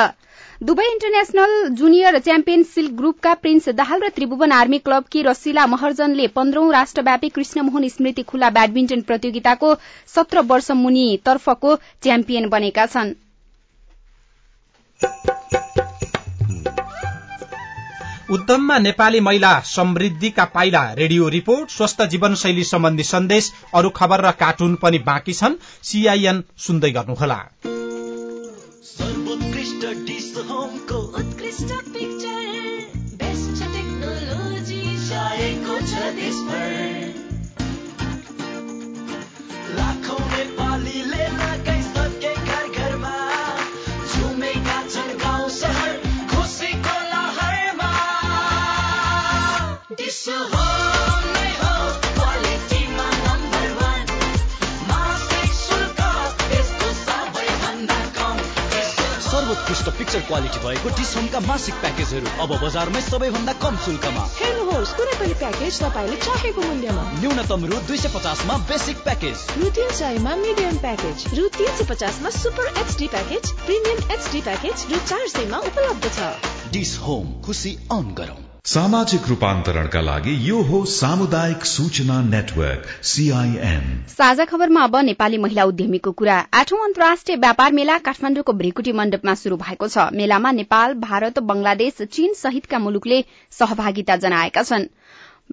दुवै 0.65 0.89
इन्टरनेशनल 0.89 1.55
जुनियर 1.77 2.19
च्याम्पियनशीप 2.19 2.91
ग्रुपका 2.97 3.33
प्रिन्स 3.45 3.69
दाहाल 3.77 4.01
र 4.01 4.13
त्रिभुवन 4.17 4.51
आर्मी 4.57 4.83
क्लबकी 4.85 5.21
रसिला 5.23 5.65
महर्जनले 5.69 6.27
पन्ध्रौं 6.35 6.71
राष्ट्रव्यापी 6.73 7.35
कृष्णमोहन 7.37 7.87
स्मृति 7.95 8.29
खुल्ला 8.29 8.49
ब्याडमिन्टन 8.57 9.09
प्रतियोगिताको 9.09 9.75
सत्र 10.15 10.49
वर्ष 10.53 10.71
मुनि 10.85 11.09
तर्फको 11.25 11.75
च्याम्पियन 12.03 12.49
बनेका 12.49 12.85
छन्। 12.93 13.19
उद्यममा 18.31 18.77
नेपाली 18.79 19.19
महिला 19.19 19.59
समृद्धिका 19.59 20.45
पाइला 20.45 20.93
रेडियो 20.93 21.29
रिपोर्ट 21.29 21.69
स्वस्थ 21.69 22.01
जीवनशैली 22.01 22.63
सम्बन्धी 22.63 23.03
सन्देश 23.03 23.51
अरू 23.75 23.89
खबर 23.89 24.21
र 24.21 24.31
कार्टुन 24.31 24.75
पनि 24.75 24.99
बाँकी 24.99 25.33
छन्। 25.33 25.55
सीआईएन 25.83 26.43
सुन्दै 26.57 26.91
गर्नुहोला। 26.91 27.47
उत्कृष्ट 59.51 59.89
पिक्चर 59.97 60.19
क्वालिटी 60.27 60.59
भएको 60.63 60.89
डिसहोमका 60.97 61.39
मासिक 61.39 61.75
प्याकेजहरू 61.75 62.27
अब 62.43 62.51
बजारमै 62.63 63.01
सबैभन्दा 63.01 63.53
कम 63.63 63.77
शुल्कमा। 63.85 64.23
हेर्नुहोस् 64.35 64.93
कुनै 64.99 65.15
पनि 65.19 65.33
प्याकेज 65.41 65.79
तपाईँले 65.81 66.17
चाहेको 66.17 66.61
मूल्यमा। 66.61 67.03
न्यूनतम 67.19 67.65
रु 67.65 67.79
दुई 67.87 67.97
सय 67.97 68.09
पचासमा 68.15 68.57
बेसिक 68.67 68.97
प्याकेज 69.07 69.37
रु 69.63 69.69
तीन 69.79 69.89
सयमा 69.95 70.35
मिडियम 70.43 70.77
प्याकेज 70.77 71.17
रु 71.39 71.47
तीन 71.57 71.71
सय 71.79 71.85
पचासमा 71.89 72.29
super 72.37 72.67
HD 72.83 73.07
package 73.07 73.51
premium 73.65 73.99
HD 74.11 74.41
package 74.41 74.85
रु 74.93 75.03
चार 75.07 75.27
सयमा 75.35 75.57
उपलब्ध 75.71 76.13
छ। 76.13 76.31
डिस 76.71 76.97
होम 76.99 77.35
खुसी 77.41 77.77
अन 77.91 78.15
गरौँ। 78.17 78.50
सामाजिक 78.65 79.21
रूपान्तरणका 79.27 80.01
लागि 80.01 80.33
यो 80.49 80.61
हो 80.61 80.83
सामुदायिक 80.85 81.63
सूचना 81.65 82.19
नेटवर्क 82.21 82.83
सीआईएन 83.03 83.85
साझा 84.09 84.45
खबरमा 84.45 84.83
अब 84.83 84.95
नेपाली 84.95 85.37
महिला 85.37 85.63
उद्यमीको 85.63 86.11
कुरा। 86.11 86.35
आठौं 86.53 86.83
अन्तर्राष्ट्रिय 86.83 87.37
व्यापार 87.37 87.71
मेला 87.71 87.97
काठमाडौँको 87.97 88.53
भ्रिकुटी 88.53 88.91
मण्डपमा 88.91 89.33
शुरू 89.33 89.57
भएको 89.57 89.87
छ। 89.87 90.05
मेलामा 90.13 90.51
नेपाल 90.51 90.93
भारत 91.01 91.39
बंगलादेश 91.41 92.01
चीन 92.01 92.33
सहितका 92.33 92.79
मुलुकले 92.79 93.23
सहभागिता 93.51 94.15
जनाएका 94.15 94.63
छन्। 94.63 94.85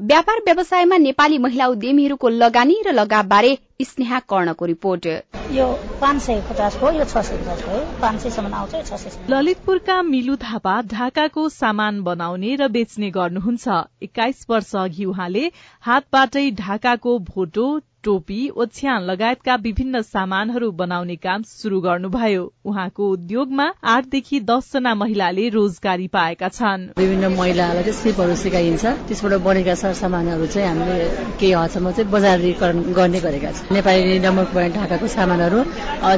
व्यापार 0.05 0.42
व्यवसायमा 0.44 0.97
नेपाली 0.99 1.38
महिला 1.38 1.66
उद्यमीहरूको 1.66 2.29
लगानी 2.29 2.77
र 2.87 2.92
लगावबारे 2.92 3.57
स्नेहा 3.81 4.19
कर्णको 4.31 4.67
रिपोर्ट। 4.67 5.07
यो 5.53 5.67
पाँच 6.01 6.23
सय 6.23 6.35
यो 6.35 6.41
छ 6.41 7.19
सय 7.19 7.37
पचासको 7.38 7.71
है 7.71 7.85
पाँच 8.01 8.21
सयसम्म 8.21 8.55
आउँछ 8.55 8.75
छ 8.87 8.95
सय 8.95 9.31
ललितपुरका 9.31 10.01
मिलु 10.03 10.37
थापा 10.43 10.81
ढाकाको 10.91 11.49
सामान 11.49 12.03
बनाउने 12.03 12.55
र 12.57 12.69
बेच्ने 12.69 13.11
गर्नुहुन्छ। 13.11 13.83
एक्काइस 14.03 14.47
वर्ष 14.51 14.75
अघि 14.77 15.05
उहाँले 15.05 15.51
हातबाटै 15.85 16.51
ढाकाको 16.59 17.19
भोटो 17.31 17.69
टोपी 18.05 18.49
ओछ्यान 18.57 19.03
लगायतका 19.05 19.55
विभिन्न 19.62 20.01
सामानहरू 20.03 20.71
बनाउने 20.73 21.17
काम 21.17 21.43
शुरू 21.43 21.81
गर्नुभयो। 21.81 22.45
उहाँको 22.64 23.09
उद्योगमा 23.12 23.67
आठदेखि 23.85 24.41
दसजना 24.41 24.95
महिलाले 24.95 25.49
रोजगारी 25.51 26.07
पाएका 26.09 26.49
छन्। 26.49 26.87
विभिन्न 26.99 27.33
महिलाहरूलाई 27.35 27.85
चाहिँ 27.85 28.03
सिपहरू 28.03 28.37
सिकाइन्छ। 28.43 28.85
त्यसबाट 29.09 29.33
बनेका 29.43 29.75
सरसामानहरू 29.83 30.47
चाहिँ 30.47 30.69
हामीले 30.69 31.09
केही 31.41 31.53
हदसम्म 31.53 31.91
चाहिँ 31.91 32.11
बजारीकरण 32.11 32.83
गर्ने 32.95 33.21
गरेका 33.21 33.53
छौँ। 33.53 33.68
नेपाली 33.73 34.19
नम्बरको 34.19 34.55
बने 34.55 34.69
ढाकाको 34.75 35.07
सामानहरू 35.13 35.59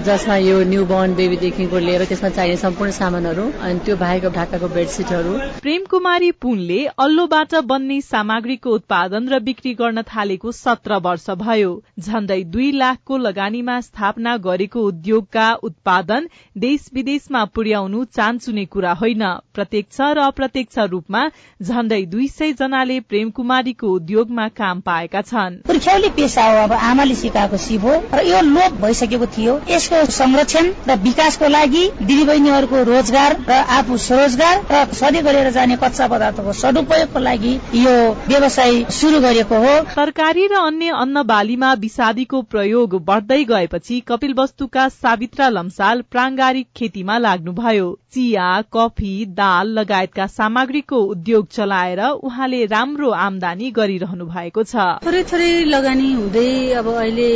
जसमा 0.07 0.35
यो 0.39 0.59
न्यू 0.65 0.85
बर्न 0.87 1.15
बेबीदेखिको 1.15 1.79
लिएर 1.79 2.05
त्यसमा 2.07 2.29
चाहिने 2.31 2.57
सम्पूर्ण 2.57 2.91
सामानहरू 2.95 3.47
अनि 3.61 3.79
त्यो 3.87 3.97
बाहेक 4.03 4.27
ढाकाको 4.37 4.69
बेडसिटहरू 4.75 5.33
प्रेम 5.59 5.85
कुमारी 5.91 6.31
पुनले 6.45 6.77
अल्लोबाट 7.05 7.55
बन्ने 7.73 7.97
सामग्रीको 8.03 8.71
उत्पादन 8.73 9.27
र 9.29 9.41
बिक्री 9.49 9.73
गर्न 9.81 10.03
थालेको 10.13 10.53
सत्र 10.59 10.99
वर्ष 11.07 11.27
भयो। 11.41 11.73
झण्डै 12.01 12.39
दुई 12.53 12.71
लाखको 12.75 13.19
लगानीमा 13.19 13.81
स्थापना 13.81 14.37
गरेको 14.47 14.85
उद्योगका 14.89 15.49
उत्पादन 15.65 16.29
देश 16.59 16.87
विदेशमा 16.95 17.45
पुर्याउनु 17.55 18.05
चान्चुने 18.13 18.65
कुरा 18.69 18.93
होइन। 19.03 19.27
प्रत्यक्ष 19.55 20.01
र 20.13 20.29
अप्रत्यक्ष 20.29 20.79
रूपमा 20.95 21.25
झण्डै 21.63 22.01
दुई 22.15 22.29
सय 22.31 22.53
जनाले 22.63 23.01
प्रेम 23.11 23.35
कुमारीको 23.41 23.93
उद्योगमा 23.97 24.49
काम 24.63 24.81
पाएका 24.87 25.23
छन्। 25.25 25.61
पेसा 25.67 26.45
हो 26.45 26.63
अब 26.63 26.73
आमाले 26.85 27.39
सिकाएको 27.41 27.57
सिप 27.57 27.85
हो 27.85 27.93
र 28.15 28.21
यो 28.27 28.41
लोप 28.43 28.73
भइसकेको 28.83 29.27
थियो। 29.27 29.53
यसको 29.69 30.05
संरक्षण 30.13 30.65
र 30.89 30.97
विकासको 31.01 31.49
लागि 31.49 31.85
दिदीबहिनीहरूको 32.01 32.83
रोजगार 32.85 33.37
र 33.49 33.53
आफू 33.77 33.97
स्वरोजगार 33.99 34.57
र 34.71 34.85
सधैँ 34.93 35.23
गरेर 35.25 35.51
जाने 35.51 35.77
कच्चा 35.77 36.07
पदार्थको 36.09 36.53
सदुपयोगको 36.53 37.19
लागि 37.19 37.53
यो 37.77 37.95
व्यवसाय 38.29 38.85
शुरू 38.93 39.21
गरेको 39.21 39.57
हो। 39.57 39.73
तरकारी 39.95 40.47
र 40.47 40.55
अन्य 40.61 40.89
अन्न 41.01 41.23
बालीमा 41.25 41.73
विषादीको 41.81 42.43
प्रयोग 42.53 43.01
बढ्दै 43.05 43.43
गएपछि 43.45 44.01
कपिल 44.09 44.35
वस्तुका 44.39 44.89
सावित्रा 44.91 45.49
लम्साल 45.51 46.03
प्रांगारिक 46.11 46.67
खेतीमा 46.77 47.19
लाग्नुभयो। 47.19 47.89
चिया 48.13 48.51
कफी 48.75 49.15
दाल 49.31 49.69
लगायतका 49.71 50.27
सामग्रीको 50.29 50.99
उद्योग 51.07 51.47
चलाएर 51.49 52.01
उहाँले 52.21 52.65
राम्रो 52.67 53.11
आमदानी 53.21 53.71
गरिरहनु 53.71 54.25
भएको 54.27 54.63
छ। 54.65 54.75
थोरै 55.07 55.23
थोरै 55.25 55.53
लगानी 55.65 56.13
हुँदै 56.13 56.51
अब 56.75 56.89
अहिले 56.91 57.30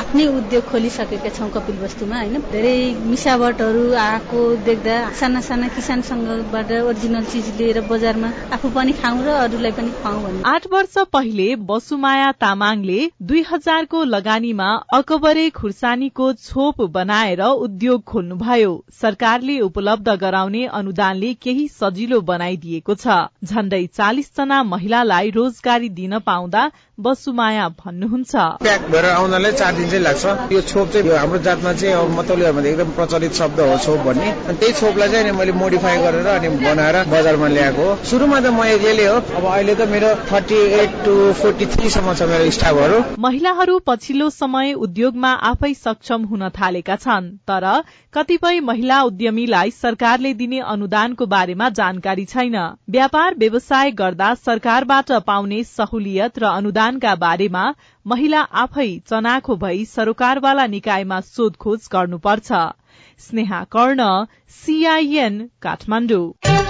आफ्नै 0.00 0.26
उद्योग 0.26 0.64
खोलिसकेका 0.64 1.30
छौँ 1.30 1.48
कपिल 1.50 1.76
वस्तुमा 1.78 2.16
होइन? 2.16 2.36
धेरै 2.52 2.76
मिसावटहरू 3.04 3.84
आएको 4.02 4.40
देख्दा 4.68 4.96
साना 5.20 5.40
साना 5.40 5.68
किसानसँगबाट 5.76 6.72
ओरिजिनल 6.72 7.24
चिज 7.32 7.48
लिएर 7.58 7.80
बजारमा 7.90 8.32
आफू 8.52 8.68
पनि 8.70 8.92
खाउँ 8.92 9.22
र 9.22 9.28
अरूलाई 9.42 9.72
पनि 9.72 9.90
खुवाउँ 9.92 10.22
भन्ने। 10.22 10.42
आठ 10.46 10.66
वर्ष 10.72 10.94
पहिले 11.12 11.48
बसुमाया 11.70 12.30
तामाङले 12.40 13.00
दुई 13.22 13.42
हजारको 13.50 14.04
लगानीमा 14.06 14.68
अकबरे 14.92 15.48
खुर्सानीको 15.50 16.32
छोप 16.42 16.80
बनाएर 16.92 17.42
उद्योग 17.42 18.02
खोल्नुभयो। 18.04 18.72
सरकारले 19.00 19.58
उपलब्ध 19.62 20.08
गराउने 20.22 20.64
अनुदानले 20.72 21.32
केही 21.42 21.66
सजिलो 21.70 22.20
बनाइदिएको 22.22 22.94
छ। 22.94 23.18
झण्डै 23.44 23.84
चालिस 23.94 24.30
जना 24.36 24.62
महिलालाई 24.64 25.30
रोजगारी 25.30 25.88
दिन 25.90 26.18
पाउँदा 26.26 26.70
बसुमाया 27.00 27.68
भन्नुहुन्छ। 27.78 28.34
प्याक 28.62 28.82
भएर 28.90 29.06
आउनलाई 29.12 29.52
चार 29.52 29.72
दिन 29.76 29.88
चाहिँ 29.90 30.02
लाग्छ। 30.04 30.24
यो 30.52 30.60
छोप 30.62 30.88
चाहिँ 30.92 31.16
हाम्रो 31.16 31.38
जातमा 31.46 31.72
चाहिँ 31.72 31.94
अब 31.94 32.10
मतौली 32.18 32.44
एकदम 32.70 32.90
प्रचलित 32.96 33.32
शब्द 33.34 33.60
हो 33.60 33.78
छोप 33.84 34.00
भन्ने। 34.06 34.30
अनि 34.48 34.56
त्यही 34.58 34.72
छोपलाई 34.72 35.08
चाहिँ 35.12 35.32
मैले 35.32 35.52
मोडिफाई 35.52 35.96
गरेर 36.02 36.26
अनि 36.26 36.48
बनाएर 36.58 36.96
बजारमा 37.12 37.48
ल्याएको 37.48 37.82
हो। 37.82 37.96
सुरुमा 38.10 38.40
त 38.40 38.46
म 38.52 38.64
एक्लैले 38.72 39.06
हो। 39.06 39.16
अब 39.36 39.44
अहिले 39.44 39.74
त 39.74 39.88
मेरो 39.88 40.10
थर्टी 40.30 40.60
एट 40.80 40.90
टू 41.04 41.14
फोर्टी 41.40 41.66
थ्रीसम्म 41.66 42.14
छ 42.14 42.22
मेरो 42.32 42.50
स्टाफहरू। 42.50 42.98
महिलाहरू 43.18 43.78
पछिल्लो 43.86 44.30
समय 44.32 44.72
उद्योगमा 44.78 45.32
आफै 45.50 45.72
सक्षम 45.74 46.24
हुन 46.30 46.48
थालेका 46.50 46.96
छन्। 46.96 47.30
तर 47.48 47.64
कतिपय 48.14 48.60
महिला 48.60 49.02
उद्यमीलाई 49.02 49.70
सरकारले 49.72 50.32
दिने 50.34 50.58
अनुदानको 50.72 51.26
बारेमा 51.26 51.68
जानकारी 51.78 52.24
छैन। 52.24 52.56
व्यापार 52.90 53.34
व्यवसाय 53.38 53.90
गर्दा 53.92 54.34
सरकारबाट 54.36 55.12
पाउने 55.26 55.62
सहुलियत 55.66 56.38
र 56.38 56.44
अनुदानका 56.52 57.14
बारेमा 57.16 57.64
महिला 58.06 58.40
आफै 58.60 58.91
चनाखो 58.98 59.56
भई 59.56 59.84
सरोकारवाला 59.84 60.66
निकायमा 60.66 61.20
सोधखोज 61.20 61.88
गर्नुपर्छ। 61.92 62.52
स्नेहा 63.18 63.64
कर्ण 63.64 64.08
सीआईएन 64.48 65.50
काठमाडौँ। 65.62 66.61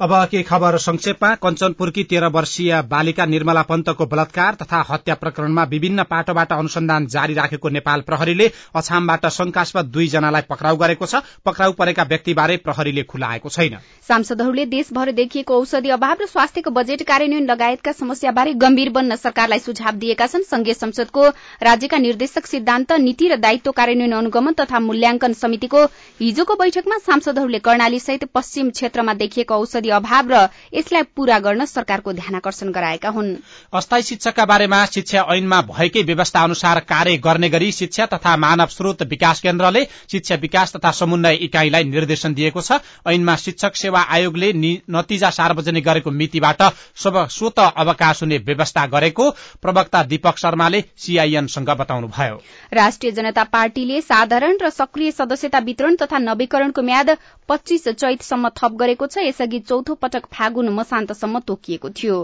अब 0.00 0.12
के 0.30 0.42
खबर 0.42 0.76
संक्षेपमा? 0.78 1.28
कञ्चनपुरकी 1.34 2.02
तेह्र 2.04 2.26
वर्षीय 2.28 2.80
बालिका 2.88 3.24
निर्मला 3.26 3.60
पन्तको 3.62 4.06
बलात्कार 4.06 4.54
तथा 4.54 4.80
हत्या 4.88 5.14
प्रकरणमा 5.14 5.62
विभिन्न 5.66 6.02
पाटोबाट 6.04 6.52
अनुसन्धान 6.52 7.06
जारी 7.06 7.34
राखेको 7.34 7.68
नेपाल 7.68 8.00
प्रहरीले 8.00 8.50
अछामबाट 8.76 9.26
शंकास्पद 9.28 9.86
दुईजनालाई 9.88 10.42
पक्राउ 10.50 10.76
गरेको 10.76 11.06
छ। 11.06 11.22
पक्राउ 11.44 11.72
परेका 11.78 12.02
व्यक्तिबारे 12.10 12.56
प्रहरीले 12.58 13.02
खुलाएको 13.04 13.48
छैन। 13.48 13.78
सांसदहरूले 14.08 14.66
देशभर 14.66 15.12
देखिएको 15.12 15.60
औषधि 15.60 15.90
अभाव 15.90 16.16
र 16.20 16.26
स्वास्थ्यको 16.26 16.70
बजेट 16.70 17.02
कार्यान्वयन 17.08 17.48
लगायतका 17.50 17.92
समस्याबारे 17.94 18.52
गम्भीर 18.60 18.90
बन्न 18.92 19.16
सरकारलाई 19.16 19.58
सुझाव 19.60 19.96
दिएका 19.96 20.26
छन्। 20.26 20.44
संघीय 20.44 20.74
संसदको 20.74 21.26
राज्यका 21.62 21.98
निर्देशक 21.98 22.46
सिद्धान्त 22.46 22.92
नीति 23.00 23.28
र 23.28 23.40
दायित्व 23.40 23.72
कार्यान्वयन 23.72 24.12
अनुगमन 24.12 24.60
तथा 24.60 24.78
मूल्याङ्कन 24.82 25.32
समितिको 25.40 25.84
हिजोको 26.20 26.54
बैठकमा 26.56 26.98
सांसदहरूले 27.08 27.64
कर्णाली 27.64 28.00
सहित 28.00 28.30
पश्चिम 28.34 28.70
क्षेत्रमा 28.76 29.14
देखिएको 29.24 29.54
औषधि 29.56 29.84
अभाव 29.90 30.30
र 30.30 30.48
यसलाई 30.74 31.02
पूरा 31.16 31.38
गर्न 31.38 31.64
सरकारको 31.66 32.12
ध्यानकर्षण 32.12 32.70
गराएका 32.72 33.08
हुन्। 33.08 33.34
अस्थायी 33.72 34.02
शिक्षकका 34.02 34.44
बारेमा 34.44 34.84
शिक्षा 34.86 35.24
ऐनमा 35.30 35.60
भएकै 35.62 36.02
व्यवस्था 36.02 36.42
अनुसार 36.42 36.80
कार्य 36.86 37.16
गर्ने 37.18 37.48
गरी 37.48 37.70
शिक्षा 37.72 38.06
तथा 38.06 38.36
मानव 38.36 38.66
स्रोत 38.68 39.02
विकास 39.04 39.40
केन्द्रले 39.40 39.84
शिक्षा 40.10 40.34
विकास 40.36 40.76
तथा 40.76 40.90
समन्वय 40.92 41.34
इकाईलाई 41.46 41.84
निर्देशन 41.84 42.34
दिएको 42.34 42.60
छ। 42.60 42.80
ऐनमा 43.06 43.36
शिक्षक 43.36 43.76
सेवा 43.76 44.00
आयोगले 44.00 44.52
नतिजा 44.90 45.30
सार्वजनिक 45.30 45.84
गरेको 45.84 46.10
मितिबाट 46.12 46.62
स्वत 46.96 47.58
अवकाश 47.58 48.22
हुने 48.22 48.38
व्यवस्था 48.46 48.86
गरेको 48.88 49.30
प्रवक्ता 49.62 50.02
दीपक 50.04 50.38
शर्माले 50.38 50.80
सीआईएनसँग 50.96 51.70
बताउनुभयो। 51.78 52.40
राष्ट्रिय 52.72 53.12
जनता 53.12 53.44
पार्टीले 53.46 54.00
साधारण 54.00 54.56
र 54.62 54.70
सक्रिय 54.70 55.10
सदस्यता 55.12 55.58
वितरण 55.58 55.96
तथा 55.96 56.18
नवीकरणको 56.20 56.82
म्याद 56.82 57.16
पच्चीस 57.48 57.88
चैतसम्म 57.90 58.48
थप 58.56 58.72
गरेको 58.76 59.06
छ। 59.06 59.18
यसअघि 59.18 59.58
चौथो 59.76 59.94
पटक 59.94 60.26
फागुन 60.32 60.68
मसान्तसम्म 60.74 61.40
तोकिएको 61.46 61.88
थियो। 61.92 62.18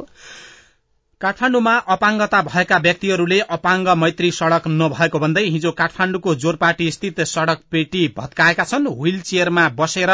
काठमाण्डुमा 1.20 1.74
अपाङ्गता 1.94 2.40
भएका 2.42 2.76
व्यक्तिहरूले 2.78 3.38
अपाङ्ग 3.56 3.88
मैत्री 3.96 4.30
सड़क 4.32 4.64
नभएको 4.68 5.18
भन्दै 5.18 5.44
हिजो 5.46 5.70
काठमाण्डुको 5.70 6.34
जोरपाटी 6.34 6.90
स्थित 6.90 7.20
सड़क 7.32 7.60
पेटी 7.70 8.02
भत्काएका 8.16 8.64
छन्। 8.64 8.88
व्हील 8.88 9.20
चेयरमा 9.20 9.68
बसेर 9.78 10.10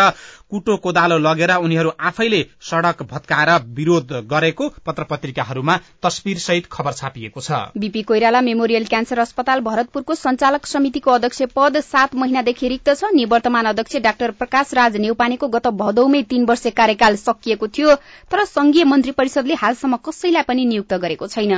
कुटो 0.51 0.77
कोदालो 0.79 1.19
लगेर 1.21 1.51
उनीहरू 1.59 1.91
आफैले 2.03 2.41
सड़क 2.63 3.03
भत्काएर 3.11 3.51
विरोध 3.75 4.13
गरेको 4.31 4.69
पत्र 4.87 5.05
पत्रिकाहरूमा 5.11 5.77
तस्विर 6.03 6.39
सहित 6.39 6.67
खबर 6.73 6.93
छापिएको 6.95 7.41
छ। 7.41 7.61
बीपी 7.79 8.03
कोइराला 8.03 8.41
मेमोरियल 8.43 8.85
क्यान्सर 8.87 9.19
अस्पताल 9.19 9.61
भरतपुरको 9.63 10.15
संचालक 10.17 10.67
समितिको 10.67 11.11
अध्यक्ष 11.13 11.43
पद 11.57 11.81
सात 11.83 12.15
महिनादेखि 12.17 12.69
रिक्त 12.69 12.91
छ। 12.91 13.13
निवर्तमान 13.15 13.67
अध्यक्ष 13.67 13.97
डाक्टर 14.03 14.31
प्रकाश 14.35 14.75
राज 14.75 14.97
नेउपानेको 14.99 15.49
गत 15.49 15.67
भदौमै 15.79 16.23
तीन 16.25 16.45
वर्ष 16.45 16.67
कार्यकाल 16.77 17.17
सकिएको 17.19 17.69
थियो 17.71 17.95
तर 18.31 18.45
संघीय 18.47 18.85
मन्त्री 18.87 19.13
परिषदले 19.15 19.55
हालसम्म 19.57 19.97
कसैलाई 20.05 20.49
पनि 20.49 20.65
नियुक्त 20.65 20.95
गरेको 20.97 21.27
छैन। 21.29 21.55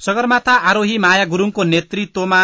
सगरमाथा 0.00 0.52
आरोही 0.64 0.98
माया 0.98 1.24
गुरूङको 1.26 1.62
नेतृत्वमा 1.64 2.42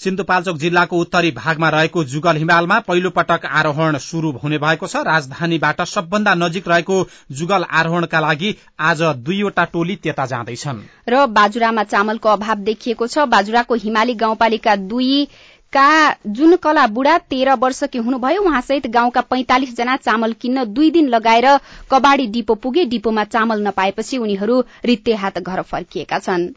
सिन्धुपाल्चोक 0.00 0.56
जिल्लाको 0.58 0.98
उत्तरी 0.98 1.30
भागमा 1.32 1.68
रहेको 1.68 2.04
जुगल 2.06 2.36
हिमालमा 2.36 2.78
पहिलो 2.82 3.10
पटक 3.12 3.46
आरोहण 3.52 3.98
शुरू 4.00 4.30
हुने 4.42 4.58
भएको 4.58 4.86
छ। 4.86 4.96
राजधानीबाट 5.04 5.80
सबभन्दा 5.84 6.34
नजिक 6.36 6.68
रहेको 6.68 6.96
जुगल 7.32 7.64
आरोहणका 7.72 8.20
लागि 8.20 8.54
आज 8.80 9.02
दुईवटा 9.22 9.64
टोली 9.72 9.96
त्यता 9.96 10.26
जाँदैछन्। 10.26 10.82
र 11.08 11.26
बाजुरामा 11.32 11.82
चामलको 11.84 12.28
अभाव 12.30 12.58
देखिएको 12.64 13.06
छ। 13.06 13.26
बाजुराको 13.28 13.74
हिमाली 13.76 14.14
गाउँपालिका 14.16 14.76
दुई 14.76 15.26
का 15.72 15.88
जुन 16.28 16.56
कला 16.56 16.86
बुढा 16.88 17.16
तेह्र 17.24 17.52
वर्षकी 17.56 17.98
हुनुभयो 17.98 18.42
उहाँसहित 18.42 18.86
गाउँका 18.92 19.20
पैंतालिस 19.24 19.76
जना 19.76 19.96
चामल 19.98 20.32
किन्न 20.36 20.64
दुई 20.68 20.90
दिन 20.90 21.08
लगाएर 21.08 21.46
कबाड़ी 21.90 22.26
डिपो 22.28 22.54
पुगे। 22.56 22.84
डिपोमा 22.86 23.24
चामल 23.26 23.66
नपाएपछि 23.66 24.18
उनीहरू 24.18 24.60
रित्ते 24.84 25.14
हात 25.16 25.38
घर 25.38 25.62
फर्किएका 25.64 26.18
छन्। 26.18 26.48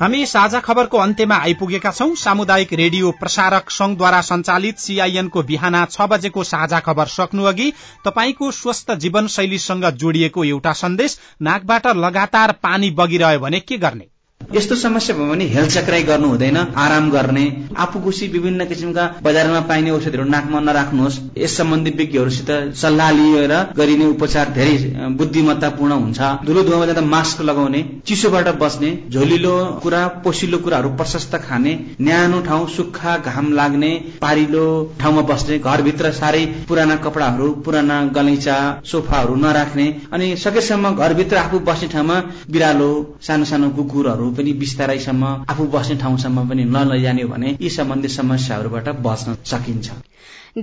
हामी 0.00 0.26
साझा 0.26 0.58
खबरको 0.60 0.98
अन्त्यमा 0.98 1.36
आइपुगेका 1.46 1.90
छौं। 1.90 2.14
सामुदायिक 2.14 2.72
रेडियो 2.72 3.10
प्रसारक 3.20 3.70
संघद्वारा 3.70 4.20
संचालित 4.28 4.78
सीआईएनको 4.78 5.42
बिहान 5.48 5.78
छ 5.86 6.06
बजेको 6.12 6.44
साझा 6.50 6.80
खबर 6.80 7.10
सक्नु 7.14 7.44
अघि 7.44 7.72
तपाईँको 8.04 8.50
स्वस्थ 8.60 8.94
जीवनशैलीसँग 8.96 9.88
जोडिएको 10.04 10.44
एउटा 10.44 10.72
सन्देश। 10.82 11.18
नाकबाट 11.42 11.86
लगातार 11.96 12.52
पानी 12.62 12.90
बगिरह्यो 13.02 13.40
भने 13.40 13.60
के 13.62 13.78
गर्ने? 13.78 14.08
यस्तो 14.40 14.74
समस्या 14.74 15.14
भयो 15.16 15.26
भने 15.28 15.44
हेलचक्राइ 15.46 16.02
गर्नु 16.02 16.28
हुँदैन 16.28 16.56
आराम 16.56 17.10
गर्ने 17.10 17.42
आफू 17.76 18.00
खुसी 18.00 18.26
विभिन्न 18.28 18.64
किसिमका 18.64 19.04
बजारमा 19.22 19.60
पाइने 19.68 19.90
औषधिहरू 19.90 20.24
नाकमा 20.26 20.60
नराख्नुहोस्। 20.60 21.18
यस 21.38 21.56
सम्बन्धी 21.56 21.90
विज्ञहरूसित 21.98 22.50
सल्लाह 22.74 23.10
लिएर 23.10 23.52
गरिने 23.76 24.06
उपचार 24.06 24.52
धेरै 24.52 24.76
बुद्धिमत्तापूर्ण 25.18 25.92
हुन्छ। 25.94 26.20
धुलो 26.46 26.62
धुवामा 26.62 26.86
जाँदा 26.86 27.00
मास्क 27.06 27.40
लगाउने 27.42 27.82
चिसोबाट 28.06 28.48
बस्ने 28.58 28.90
झोलिलो 29.10 29.54
कुरा 29.82 30.00
पोसिलो 30.24 30.58
कुराहरू 30.58 30.88
प्रशस्त 30.96 31.36
खाने 31.44 31.74
न्यानो 32.00 32.40
ठाउँ 32.48 32.66
सुक्खा 32.76 33.16
घाम 33.26 33.52
लाग्ने 33.52 33.92
पारिलो 34.22 34.64
ठाउँमा 35.00 35.22
बस्ने 35.30 35.58
घरभित्र 35.60 36.12
साह्रै 36.14 36.44
पुराना 36.68 36.96
कपडाहरू 37.04 37.50
पुराना 37.66 38.00
गलैँचा 38.16 38.56
सोफाहरू 38.86 39.36
नराख्ने 39.44 39.86
अनि 40.12 40.34
सकेसम्म 40.38 40.94
घरभित्र 40.96 41.36
आफू 41.38 41.58
बस्ने 41.68 41.88
ठाउँमा 41.88 42.20
बिरालो 42.50 42.90
सानो 43.22 43.44
सानो 43.44 43.70
कुकुरहरू 43.76 44.27
पनि 44.32 44.52
बिस्तारैसम्म 44.60 45.24
आफू 45.50 45.66
बस्ने 45.68 45.96
ठाउँसम्म 45.96 46.48
पनि 46.48 46.64
नलैजाने 46.66 47.24
भने 47.26 47.56
यी 47.60 47.70
सम्बन्धी 47.70 48.08
समस्याहरूबाट 48.10 48.88
बच्न 49.02 49.36
सकिन्छ। 49.44 49.90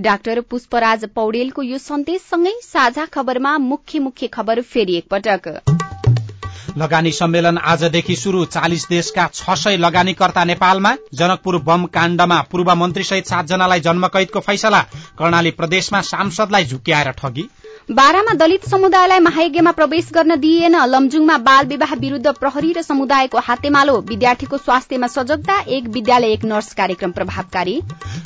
डाक्टर 0.01 0.41
पुष्पराज 0.49 1.05
पौडेलको 1.15 1.61
यो 1.63 1.77
सन्देशसँगै 1.79 2.53
साझा 2.63 3.05
खबरमा 3.13 3.57
मुख्य 3.63 3.99
मुख्य 3.99 4.27
खबर 4.27 4.61
फेरि 4.63 4.95
एकपटक। 4.95 5.47
लगानी 6.77 7.11
सम्मेलन 7.11 7.57
आजदेखि 7.65 8.15
शुरू 8.15 8.43
चालिस 8.45 8.87
देशका 8.89 9.27
छ 9.33 9.53
सय 9.55 9.77
लगानीकर्ता 9.77 10.43
नेपालमा 10.43 10.95
जनकपुर 11.13 11.57
बम 11.63 11.85
काण्डमा 11.93 12.41
पूर्व 12.51 12.73
मन्त्री 12.75 13.03
सहित 13.03 13.27
सातजनालाई 13.27 13.79
जन्मकैदको 13.79 14.39
फैसला 14.39 14.81
कर्णाली 15.19 15.51
प्रदेशमा 15.51 16.01
सांसदलाई 16.03 16.65
झुक्याएर 16.65 17.11
ठगी। 17.13 17.47
बारामा 17.89 18.33
दलित 18.33 18.65
समुदायलाई 18.65 19.19
महायज्ञमा 19.19 19.71
प्रवेश 19.71 20.09
गर्न 20.13 20.35
दिइएन। 20.35 20.75
लमजुङमा 20.85 21.37
बाल 21.37 21.65
विवाह 21.65 21.93
विरूद्ध 21.95 22.31
प्रहरी 22.33 22.71
र 22.73 22.81
समुदायको 22.81 23.37
हातेमालो। 23.39 23.97
विद्यार्थीको 24.01 24.57
स्वास्थ्यमा 24.57 25.07
सजगता। 25.07 25.59
एक 25.69 25.87
विद्यालय 25.87 26.31
एक 26.33 26.43
नर्स 26.43 26.73
कार्यक्रम 26.73 27.11
प्रभावकारी। 27.11 27.75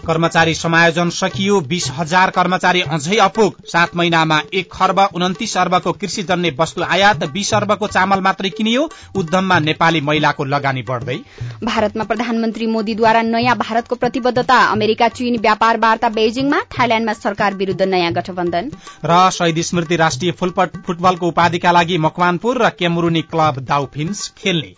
कर्मचारी 0.08 0.54
समायोजन 0.56 1.10
सकियो। 1.12 1.60
बीस 1.62 1.90
हजार 1.92 2.30
कर्मचारी 2.30 2.82
अझै 2.82 3.18
अपुग। 3.18 3.56
सात 3.68 3.96
महिनामा 3.96 4.40
एक 4.54 4.70
खर्ब 4.72 5.00
उन्तिस 5.16 5.58
अर्बको 5.58 5.92
कृषिजन्य 5.94 6.56
वस्तु 6.60 6.84
आयात। 6.84 7.28
बीस 7.28 7.54
अर्बको 7.54 7.88
चामल 7.90 8.22
मात्रै 8.22 8.50
किनियो। 8.52 8.90
उद्यममा 9.16 9.60
नेपाली 9.60 10.02
महिलाको 10.02 10.46
लगानी 10.46 10.82
बढ्दै। 10.84 11.18
भारतमा 11.64 12.04
प्रधानमन्त्री 12.06 12.68
मोदीद्वारा 12.70 13.22
नयाँ 13.26 13.58
भारतको 13.58 13.96
प्रतिबद्धता। 13.98 14.64
अमेरिका 14.70 15.08
चीन 15.20 15.38
व्यापार 15.42 15.78
वार्ता 15.80 16.10
बेजिङमा। 16.16 16.64
थाइल्याण्डमा 16.72 17.14
सरकार 17.20 17.54
विरूद्ध 17.56 17.82
नयाँ 17.84 18.14
गठबन्धन। 18.14 18.72
र 19.06 19.30
शहीद 19.50 19.62
स्मृति 19.66 19.96
राष्ट्रिय 19.96 20.32
फुटबलको 20.32 21.28
उपाधिका 21.28 21.72
लागि 21.72 21.98
मकवानपुर 21.98 22.62
र 22.62 22.70
केमरुनी 22.70 23.22
क्लब 23.26 23.60
दाउफिन्स 23.66 24.28
खेल्ने। 24.38 24.74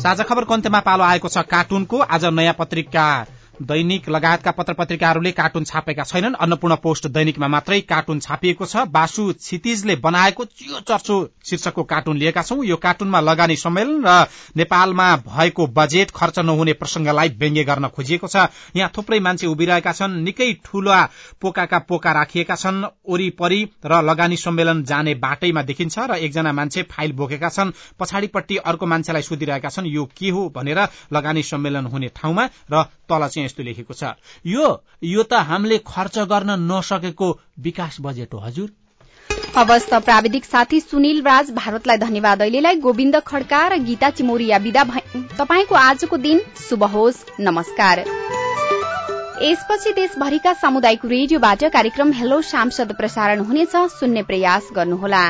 साझा 0.00 0.24
खबरको 0.24 0.54
अन्त्यमा 0.54 0.80
पालो 0.80 1.04
आएको 1.04 1.28
छ 1.28 1.38
कार्टुनको। 1.46 1.98
आज 2.08 2.24
नयाँ 2.34 2.54
पत्रिका 2.58 3.06
दैनिक 3.60 4.08
लगायतका 4.08 4.50
पत्र 4.50 4.72
पत्रिकाहरूले 4.72 5.30
कार्टुन 5.32 5.64
छापेका 5.64 6.04
छैनन्। 6.04 6.34
अन्नपूर्ण 6.34 6.76
पोस्ट 6.76 7.06
दैनिकमा 7.08 7.48
मात्रै 7.48 7.80
कार्टुन 7.82 8.20
छापिएको 8.20 8.66
छ। 8.66 8.84
बासु 8.88 9.32
क्षितिजले 9.32 9.96
बनाएको 9.96 10.44
चियो 10.44 10.80
चर्चो 10.80 11.16
शीर्षकको 11.44 11.82
कार्टुन 11.84 12.16
लिएका 12.16 12.42
छौं। 12.42 12.64
यो 12.64 12.76
कार्टुनमा 12.76 13.20
लगानी 13.20 13.56
सम्मेलन 13.56 14.00
र 14.06 14.26
नेपालमा 14.56 15.08
भएको 15.28 15.66
बजेट 15.76 16.10
खर्च 16.10 16.38
नहुने 16.40 16.72
प्रसंगलाई 16.72 17.28
व्यङ्ग्य 17.36 17.64
गर्न 17.64 17.88
खोजिएको 17.88 18.26
छ। 18.26 18.48
यहाँ 18.76 18.90
थुप्रै 18.96 19.20
मान्छे 19.20 19.46
उभिरहेका 19.46 19.92
छन्। 19.92 20.16
निकै 20.24 20.52
ठूला 20.64 21.02
पोकाका 21.40 21.78
पोका 21.84 22.12
राखिएका 22.12 22.54
छन्। 22.56 22.84
वरिपरि 23.10 23.60
र 23.84 24.00
लगानी 24.02 24.36
सम्मेलन 24.36 24.82
जाने 24.84 25.14
बाटैमा 25.20 25.62
देखिन्छ 25.62 25.98
र 25.98 26.16
एकजना 26.16 26.52
मान्छे 26.52 26.82
फाइल 26.88 27.12
बोकेका 27.12 27.48
छन्। 27.50 27.72
पछाडिपट्टि 28.00 28.56
अर्को 28.64 28.86
मान्छेलाई 28.86 29.22
सोधिरहेका 29.22 29.68
छन् 29.68 29.86
यो 29.86 30.04
के 30.16 30.30
हो? 30.30 30.48
भनेर 30.48 30.80
लगानी 31.12 31.42
सम्मेलन 31.42 31.86
हुने 31.86 32.08
ठाउँमा 32.16 32.48
र 32.72 32.82
तल 33.10 33.28
चाहिँ 33.28 33.49
यस्तो 33.50 33.62
लेखेको 33.62 33.94
छ। 33.94 34.14
यो 34.46 34.66
यो 35.04 35.22
त 35.22 35.42
हामीले 35.46 35.78
खर्च 35.86 36.18
गर्न 36.30 36.50
नसकेको 36.66 37.28
विकास 37.60 37.96
बजेट 38.00 38.34
हो 38.34 38.38
हजुर। 38.40 38.70
अवस्थ 39.56 39.94
प्राविधिक 40.00 40.44
साथी 40.44 40.80
सुनिल 40.80 41.22
राज 41.22 41.50
भारतलाई 41.50 41.98
धन्यवाद। 41.98 42.42
अहिलेलाई 42.42 42.76
गोविन्द 42.80 43.16
खड्का 43.26 43.62
र 43.68 43.78
गीता 43.82 44.10
चिमोरिया 44.12 44.56
विदा 44.58 44.84
तपाईँको 45.36 45.74
आजको 45.76 46.16
दिन 46.18 46.40
शुभ 46.60 46.84
होस्। 46.94 47.24
नमस्कार। 47.40 48.04
यसपछि 49.42 49.92
देशभरिका 49.92 50.52
सामुदायिक 50.54 51.04
रेडियोबाट 51.06 51.64
कार्यक्रम 51.72 52.12
हेलो 52.12 52.40
सांसद 52.46 52.92
प्रसारण 52.94 53.40
हुनेछ। 53.42 53.76
सुन्ने 53.96 54.22
प्रयास 54.22 54.68
गर्नुहोला। 54.72 55.24